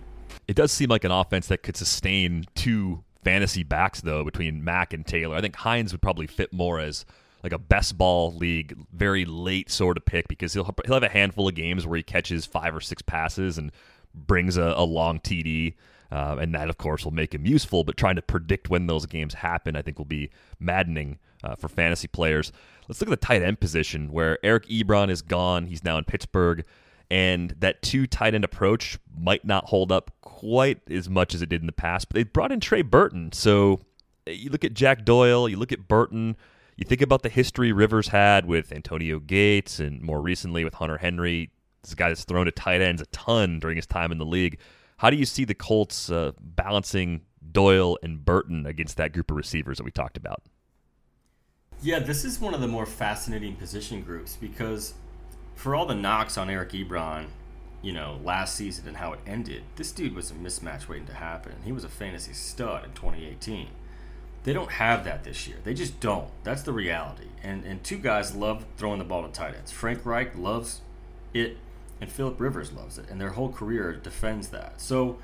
It 0.48 0.56
does 0.56 0.72
seem 0.72 0.88
like 0.88 1.04
an 1.04 1.10
offense 1.10 1.48
that 1.48 1.62
could 1.62 1.76
sustain 1.76 2.46
two 2.54 3.04
fantasy 3.22 3.62
backs, 3.62 4.00
though, 4.00 4.24
between 4.24 4.64
Mack 4.64 4.94
and 4.94 5.04
Taylor. 5.04 5.36
I 5.36 5.42
think 5.42 5.56
Hines 5.56 5.92
would 5.92 6.00
probably 6.00 6.28
fit 6.28 6.52
more 6.52 6.80
as 6.80 7.04
like 7.42 7.52
a 7.52 7.58
best 7.58 7.98
ball 7.98 8.34
league, 8.34 8.76
very 8.92 9.24
late 9.24 9.70
sort 9.70 9.96
of 9.96 10.04
pick 10.04 10.28
because 10.28 10.52
he'll 10.52 10.74
he'll 10.84 10.94
have 10.94 11.02
a 11.02 11.08
handful 11.08 11.48
of 11.48 11.54
games 11.54 11.86
where 11.86 11.96
he 11.96 12.02
catches 12.02 12.46
five 12.46 12.74
or 12.74 12.80
six 12.80 13.02
passes 13.02 13.58
and 13.58 13.72
brings 14.14 14.56
a, 14.56 14.74
a 14.76 14.84
long 14.84 15.20
TD. 15.20 15.74
Uh, 16.12 16.36
and 16.40 16.52
that, 16.54 16.68
of 16.68 16.76
course, 16.76 17.04
will 17.04 17.12
make 17.12 17.34
him 17.34 17.46
useful. 17.46 17.84
But 17.84 17.96
trying 17.96 18.16
to 18.16 18.22
predict 18.22 18.68
when 18.68 18.86
those 18.88 19.06
games 19.06 19.34
happen, 19.34 19.76
I 19.76 19.82
think, 19.82 19.96
will 19.96 20.04
be 20.04 20.30
maddening 20.58 21.18
uh, 21.44 21.54
for 21.54 21.68
fantasy 21.68 22.08
players. 22.08 22.52
Let's 22.88 23.00
look 23.00 23.08
at 23.08 23.20
the 23.20 23.26
tight 23.26 23.42
end 23.42 23.60
position 23.60 24.10
where 24.10 24.38
Eric 24.42 24.66
Ebron 24.66 25.10
is 25.10 25.22
gone. 25.22 25.66
He's 25.66 25.84
now 25.84 25.98
in 25.98 26.04
Pittsburgh. 26.04 26.64
And 27.10 27.54
that 27.58 27.82
two 27.82 28.06
tight 28.06 28.34
end 28.34 28.44
approach 28.44 28.98
might 29.16 29.44
not 29.44 29.66
hold 29.66 29.90
up 29.90 30.12
quite 30.20 30.80
as 30.90 31.08
much 31.08 31.34
as 31.34 31.42
it 31.42 31.48
did 31.48 31.60
in 31.60 31.66
the 31.66 31.72
past. 31.72 32.08
But 32.08 32.14
they 32.14 32.22
brought 32.24 32.52
in 32.52 32.60
Trey 32.60 32.82
Burton. 32.82 33.32
So 33.32 33.80
you 34.26 34.50
look 34.50 34.64
at 34.64 34.74
Jack 34.74 35.04
Doyle, 35.04 35.48
you 35.48 35.56
look 35.56 35.72
at 35.72 35.88
Burton. 35.88 36.36
You 36.76 36.84
think 36.84 37.02
about 37.02 37.22
the 37.22 37.28
history 37.28 37.72
Rivers 37.72 38.08
had 38.08 38.46
with 38.46 38.72
Antonio 38.72 39.18
Gates 39.18 39.80
and 39.80 40.00
more 40.00 40.20
recently 40.20 40.64
with 40.64 40.74
Hunter 40.74 40.98
Henry. 40.98 41.50
This 41.82 41.94
guy 41.94 42.08
that's 42.08 42.24
thrown 42.24 42.46
to 42.46 42.52
tight 42.52 42.80
ends 42.80 43.00
a 43.00 43.06
ton 43.06 43.58
during 43.58 43.76
his 43.76 43.86
time 43.86 44.12
in 44.12 44.18
the 44.18 44.26
league. 44.26 44.58
How 44.98 45.10
do 45.10 45.16
you 45.16 45.24
see 45.24 45.44
the 45.44 45.54
Colts 45.54 46.10
uh, 46.10 46.32
balancing 46.40 47.22
Doyle 47.52 47.98
and 48.02 48.22
Burton 48.24 48.66
against 48.66 48.96
that 48.98 49.12
group 49.12 49.30
of 49.30 49.36
receivers 49.36 49.78
that 49.78 49.84
we 49.84 49.90
talked 49.90 50.16
about? 50.16 50.42
Yeah, 51.82 52.00
this 52.00 52.24
is 52.24 52.38
one 52.38 52.52
of 52.52 52.60
the 52.60 52.68
more 52.68 52.84
fascinating 52.84 53.56
position 53.56 54.02
groups 54.02 54.36
because 54.36 54.92
for 55.54 55.74
all 55.74 55.86
the 55.86 55.94
knocks 55.94 56.36
on 56.36 56.50
Eric 56.50 56.72
Ebron, 56.72 57.26
you 57.80 57.92
know, 57.92 58.20
last 58.22 58.54
season 58.54 58.86
and 58.86 58.98
how 58.98 59.14
it 59.14 59.20
ended, 59.26 59.62
this 59.76 59.90
dude 59.90 60.14
was 60.14 60.30
a 60.30 60.34
mismatch 60.34 60.88
waiting 60.88 61.06
to 61.06 61.14
happen. 61.14 61.54
He 61.64 61.72
was 61.72 61.84
a 61.84 61.88
fantasy 61.88 62.34
stud 62.34 62.84
in 62.84 62.92
2018. 62.92 63.68
They 64.42 64.52
don't 64.52 64.72
have 64.72 65.04
that 65.04 65.24
this 65.24 65.46
year. 65.46 65.56
They 65.64 65.72
just 65.74 66.00
don't. 66.00 66.28
That's 66.44 66.62
the 66.62 66.72
reality. 66.72 67.28
And 67.42 67.64
and 67.64 67.82
two 67.82 67.98
guys 67.98 68.34
love 68.34 68.64
throwing 68.76 68.98
the 68.98 69.04
ball 69.04 69.22
to 69.22 69.32
tight 69.32 69.54
ends. 69.54 69.70
Frank 69.70 70.04
Reich 70.04 70.36
loves 70.36 70.80
it 71.32 71.58
and 72.00 72.10
Philip 72.10 72.40
Rivers 72.40 72.72
loves 72.72 72.98
it, 72.98 73.06
and 73.10 73.20
their 73.20 73.30
whole 73.30 73.50
career 73.50 73.92
defends 73.92 74.48
that. 74.48 74.80
So 74.80 75.18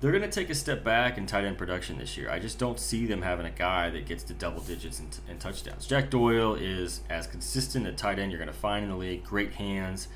they're 0.00 0.12
going 0.12 0.22
to 0.22 0.30
take 0.30 0.50
a 0.50 0.54
step 0.54 0.82
back 0.82 1.18
in 1.18 1.26
tight 1.26 1.44
end 1.44 1.58
production 1.58 1.98
this 1.98 2.16
year. 2.16 2.30
I 2.30 2.38
just 2.38 2.58
don't 2.58 2.80
see 2.80 3.06
them 3.06 3.22
having 3.22 3.46
a 3.46 3.50
guy 3.50 3.90
that 3.90 4.06
gets 4.06 4.22
to 4.24 4.34
double 4.34 4.62
digits 4.62 4.98
in, 4.98 5.08
t- 5.08 5.20
touchdowns. 5.38 5.86
Jack 5.86 6.10
Doyle 6.10 6.54
is 6.54 7.02
as 7.10 7.26
consistent 7.26 7.86
a 7.86 7.92
tight 7.92 8.18
end 8.18 8.32
you're 8.32 8.38
going 8.38 8.52
to 8.52 8.58
find 8.58 8.84
in 8.84 8.90
the 8.90 8.96
league. 8.96 9.24
Great 9.24 9.54
hands. 9.54 10.08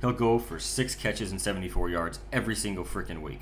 He'll 0.00 0.12
go 0.12 0.38
for 0.38 0.58
six 0.58 0.94
catches 0.94 1.30
and 1.30 1.40
74 1.40 1.90
yards 1.90 2.20
every 2.32 2.54
single 2.54 2.84
freaking 2.84 3.22
week. 3.22 3.40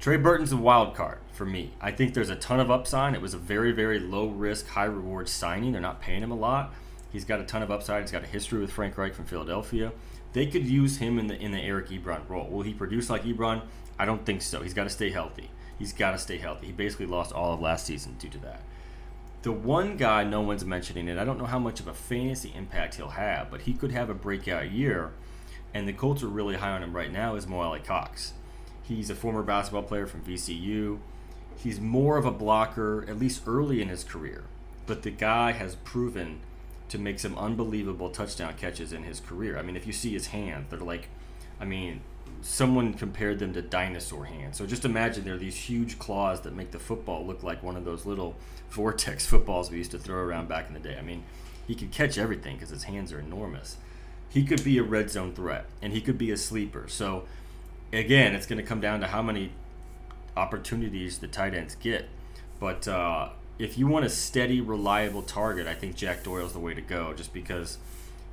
Trey 0.00 0.16
Burton's 0.16 0.52
a 0.52 0.56
wild 0.56 0.94
card 0.94 1.18
for 1.32 1.46
me. 1.46 1.72
I 1.80 1.90
think 1.90 2.14
there's 2.14 2.28
a 2.28 2.36
ton 2.36 2.60
of 2.60 2.70
upside. 2.70 3.14
It 3.14 3.22
was 3.22 3.34
a 3.34 3.38
very, 3.38 3.72
very 3.72 3.98
low 3.98 4.26
risk, 4.26 4.68
high 4.68 4.84
reward 4.84 5.28
signing. 5.28 5.72
They're 5.72 5.80
not 5.80 6.00
paying 6.00 6.22
him 6.22 6.30
a 6.30 6.36
lot. 6.36 6.74
He's 7.10 7.24
got 7.24 7.40
a 7.40 7.44
ton 7.44 7.62
of 7.62 7.70
upside. 7.70 8.02
He's 8.02 8.10
got 8.10 8.24
a 8.24 8.26
history 8.26 8.60
with 8.60 8.72
Frank 8.72 8.98
Reich 8.98 9.14
from 9.14 9.24
Philadelphia. 9.24 9.92
They 10.34 10.46
could 10.46 10.66
use 10.66 10.98
him 10.98 11.18
in 11.18 11.28
the 11.28 11.40
in 11.40 11.52
the 11.52 11.60
Eric 11.60 11.88
Ebron 11.88 12.28
role. 12.28 12.48
Will 12.48 12.62
he 12.62 12.74
produce 12.74 13.08
like 13.08 13.24
Ebron? 13.24 13.62
I 13.98 14.04
don't 14.04 14.26
think 14.26 14.42
so. 14.42 14.62
He's 14.62 14.74
got 14.74 14.84
to 14.84 14.90
stay 14.90 15.10
healthy. 15.10 15.50
He's 15.78 15.92
got 15.92 16.10
to 16.10 16.18
stay 16.18 16.38
healthy. 16.38 16.66
He 16.66 16.72
basically 16.72 17.06
lost 17.06 17.32
all 17.32 17.54
of 17.54 17.60
last 17.60 17.86
season 17.86 18.16
due 18.18 18.28
to 18.28 18.38
that. 18.38 18.60
The 19.42 19.52
one 19.52 19.96
guy 19.96 20.24
no 20.24 20.40
one's 20.40 20.64
mentioning 20.64 21.08
it, 21.08 21.18
I 21.18 21.24
don't 21.24 21.38
know 21.38 21.46
how 21.46 21.58
much 21.58 21.78
of 21.80 21.86
a 21.86 21.94
fantasy 21.94 22.52
impact 22.56 22.94
he'll 22.96 23.08
have, 23.10 23.50
but 23.50 23.62
he 23.62 23.74
could 23.74 23.92
have 23.92 24.10
a 24.10 24.14
breakout 24.14 24.70
year. 24.70 25.12
And 25.72 25.86
the 25.86 25.92
Colts 25.92 26.22
are 26.22 26.28
really 26.28 26.56
high 26.56 26.70
on 26.70 26.82
him 26.82 26.94
right 26.94 27.12
now 27.12 27.34
is 27.36 27.46
Mo 27.46 27.60
Alie-Cox. 27.60 28.32
He's 28.82 29.10
a 29.10 29.14
former 29.14 29.42
basketball 29.42 29.82
player 29.82 30.06
from 30.06 30.22
VCU. 30.22 30.98
He's 31.56 31.78
more 31.80 32.16
of 32.16 32.24
a 32.24 32.30
blocker, 32.30 33.04
at 33.08 33.18
least 33.18 33.42
early 33.46 33.80
in 33.82 33.88
his 33.88 34.02
career. 34.04 34.44
but 34.86 35.02
the 35.02 35.10
guy 35.10 35.52
has 35.52 35.76
proven 35.76 36.40
to 36.88 36.98
make 36.98 37.18
some 37.18 37.36
unbelievable 37.38 38.10
touchdown 38.10 38.54
catches 38.56 38.92
in 38.92 39.04
his 39.04 39.20
career. 39.20 39.58
I 39.58 39.62
mean, 39.62 39.76
if 39.76 39.86
you 39.86 39.92
see 39.92 40.12
his 40.12 40.28
hands, 40.28 40.66
they're 40.70 40.80
like, 40.80 41.08
I 41.60 41.64
mean, 41.64 42.00
someone 42.42 42.92
compared 42.94 43.38
them 43.38 43.52
to 43.54 43.62
dinosaur 43.62 44.26
hands. 44.26 44.58
So 44.58 44.66
just 44.66 44.84
imagine 44.84 45.24
they're 45.24 45.38
these 45.38 45.56
huge 45.56 45.98
claws 45.98 46.42
that 46.42 46.54
make 46.54 46.72
the 46.72 46.78
football 46.78 47.26
look 47.26 47.42
like 47.42 47.62
one 47.62 47.76
of 47.76 47.84
those 47.84 48.04
little 48.04 48.36
vortex 48.70 49.26
footballs 49.30 49.70
we 49.70 49.78
used 49.78 49.92
to 49.92 49.98
throw 49.98 50.18
around 50.18 50.48
back 50.48 50.68
in 50.68 50.74
the 50.74 50.80
day. 50.80 50.96
I 50.98 51.02
mean, 51.02 51.24
he 51.66 51.74
could 51.74 51.90
catch 51.90 52.18
everything 52.18 52.56
because 52.56 52.70
his 52.70 52.84
hands 52.84 53.12
are 53.12 53.18
enormous. 53.18 53.78
He 54.28 54.44
could 54.44 54.62
be 54.62 54.78
a 54.78 54.82
red 54.82 55.10
zone 55.10 55.32
threat, 55.32 55.66
and 55.80 55.92
he 55.92 56.00
could 56.00 56.18
be 56.18 56.30
a 56.30 56.36
sleeper. 56.36 56.86
So 56.88 57.24
again, 57.92 58.34
it's 58.34 58.46
going 58.46 58.60
to 58.60 58.66
come 58.66 58.80
down 58.80 59.00
to 59.00 59.06
how 59.06 59.22
many 59.22 59.52
opportunities 60.36 61.18
the 61.18 61.28
tight 61.28 61.54
ends 61.54 61.76
get. 61.76 62.08
But 62.60 62.86
uh, 62.88 63.30
if 63.58 63.78
you 63.78 63.86
want 63.86 64.04
a 64.04 64.10
steady, 64.10 64.60
reliable 64.60 65.22
target, 65.22 65.66
I 65.66 65.74
think 65.74 65.96
Jack 65.96 66.22
Doyle's 66.24 66.52
the 66.52 66.58
way 66.58 66.74
to 66.74 66.80
go, 66.80 67.12
just 67.12 67.32
because 67.32 67.78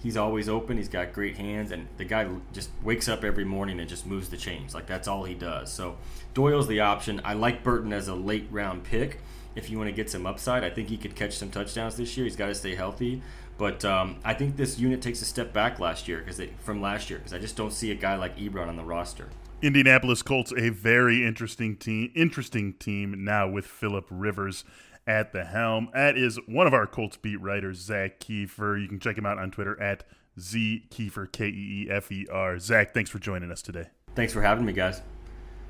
he's 0.01 0.17
always 0.17 0.49
open. 0.49 0.77
He's 0.77 0.89
got 0.89 1.13
great 1.13 1.37
hands, 1.37 1.71
and 1.71 1.87
the 1.97 2.05
guy 2.05 2.27
just 2.53 2.69
wakes 2.83 3.07
up 3.07 3.23
every 3.23 3.45
morning 3.45 3.79
and 3.79 3.87
just 3.87 4.05
moves 4.05 4.29
the 4.29 4.37
chains. 4.37 4.73
Like 4.73 4.87
that's 4.87 5.07
all 5.07 5.23
he 5.23 5.35
does. 5.35 5.71
So 5.71 5.97
Doyle's 6.33 6.67
the 6.67 6.79
option. 6.79 7.21
I 7.23 7.33
like 7.33 7.63
Burton 7.63 7.93
as 7.93 8.07
a 8.07 8.15
late 8.15 8.47
round 8.49 8.83
pick. 8.83 9.19
If 9.53 9.69
you 9.69 9.77
want 9.77 9.89
to 9.89 9.93
get 9.93 10.09
some 10.09 10.25
upside, 10.25 10.63
I 10.63 10.69
think 10.69 10.87
he 10.87 10.97
could 10.97 11.15
catch 11.15 11.37
some 11.37 11.51
touchdowns 11.51 11.97
this 11.97 12.15
year. 12.15 12.25
He's 12.25 12.37
got 12.37 12.47
to 12.47 12.55
stay 12.55 12.75
healthy. 12.75 13.21
But 13.57 13.85
um, 13.85 14.17
I 14.23 14.33
think 14.33 14.55
this 14.55 14.79
unit 14.79 15.01
takes 15.01 15.21
a 15.21 15.25
step 15.25 15.53
back 15.53 15.77
last 15.79 16.07
year 16.07 16.19
because 16.19 16.41
from 16.61 16.81
last 16.81 17.09
year 17.09 17.19
because 17.19 17.33
I 17.33 17.37
just 17.37 17.55
don't 17.55 17.71
see 17.71 17.91
a 17.91 17.95
guy 17.95 18.15
like 18.15 18.37
Ebron 18.37 18.67
on 18.67 18.75
the 18.75 18.83
roster. 18.83 19.29
Indianapolis 19.61 20.23
Colts, 20.23 20.51
a 20.57 20.69
very 20.69 21.23
interesting 21.23 21.75
team. 21.75 22.11
Interesting 22.15 22.73
team 22.73 23.23
now 23.23 23.47
with 23.47 23.65
Philip 23.65 24.07
Rivers 24.09 24.63
at 25.11 25.33
the 25.33 25.43
helm. 25.43 25.89
That 25.93 26.17
is 26.17 26.39
one 26.47 26.67
of 26.67 26.73
our 26.73 26.87
Colts 26.87 27.17
beat 27.17 27.41
writers, 27.41 27.79
Zak 27.79 28.21
Keefer. 28.21 28.81
You 28.81 28.87
can 28.87 28.99
check 28.99 29.17
him 29.17 29.25
out 29.25 29.37
on 29.37 29.51
Twitter 29.51 29.79
at 29.81 30.05
Z 30.39 30.85
Keefer, 30.89 31.29
K 31.31 31.47
E 31.47 31.85
E 31.85 31.91
F 31.91 32.09
E 32.11 32.25
R. 32.31 32.57
Zak, 32.57 32.93
thanks 32.93 33.09
for 33.09 33.19
joining 33.19 33.51
us 33.51 33.61
today. 33.61 33.87
Thanks 34.15 34.31
for 34.31 34.41
having 34.41 34.65
me, 34.65 34.71
guys. 34.71 35.01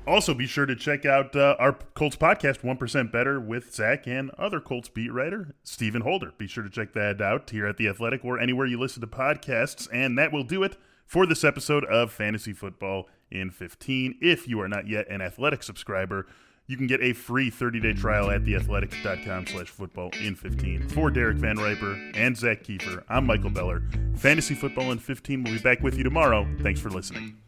Also, 0.06 0.32
be 0.34 0.46
sure 0.46 0.66
to 0.66 0.74
check 0.76 1.04
out 1.04 1.34
uh, 1.34 1.56
our 1.58 1.72
Colts 1.94 2.16
podcast, 2.16 2.60
1% 2.62 3.12
Better, 3.12 3.40
with 3.40 3.72
Zak 3.72 4.06
and 4.06 4.30
other 4.32 4.60
Colts 4.60 4.88
beat 4.88 5.12
writer, 5.12 5.54
Stephen 5.62 6.02
Holder. 6.02 6.32
Be 6.38 6.48
sure 6.48 6.64
to 6.64 6.70
check 6.70 6.92
that 6.94 7.20
out 7.20 7.50
here 7.50 7.66
at 7.66 7.76
The 7.76 7.88
Athletic 7.88 8.24
or 8.24 8.38
anywhere 8.38 8.66
you 8.66 8.78
listen 8.78 9.00
to 9.00 9.06
podcasts. 9.06 9.88
And 9.92 10.18
that 10.18 10.32
will 10.32 10.42
do 10.42 10.62
it 10.64 10.76
for 11.06 11.24
this 11.26 11.44
episode 11.44 11.84
of 11.84 12.12
Fantasy 12.12 12.52
Football 12.52 13.08
in 13.30 13.50
15. 13.50 14.18
If 14.20 14.48
you 14.48 14.60
are 14.60 14.68
not 14.68 14.88
yet 14.88 15.08
an 15.08 15.20
Athletic 15.20 15.62
subscriber, 15.62 16.26
you 16.72 16.78
can 16.78 16.86
get 16.86 17.02
a 17.02 17.12
free 17.12 17.50
30-day 17.50 17.92
trial 17.92 18.30
at 18.30 18.44
theathletic.com 18.44 19.46
slash 19.46 19.68
football 19.68 20.10
in 20.22 20.34
15. 20.34 20.88
For 20.88 21.10
Derek 21.10 21.36
Van 21.36 21.58
Riper 21.58 21.92
and 22.14 22.36
Zak 22.36 22.64
Keefer, 22.64 23.04
I'm 23.10 23.26
Michael 23.26 23.50
Beller. 23.50 23.82
Fantasy 24.16 24.54
Football 24.54 24.90
in 24.90 24.98
15 24.98 25.44
will 25.44 25.52
be 25.52 25.58
back 25.58 25.82
with 25.82 25.98
you 25.98 26.02
tomorrow. 26.02 26.48
Thanks 26.62 26.80
for 26.80 26.88
listening. 26.88 27.41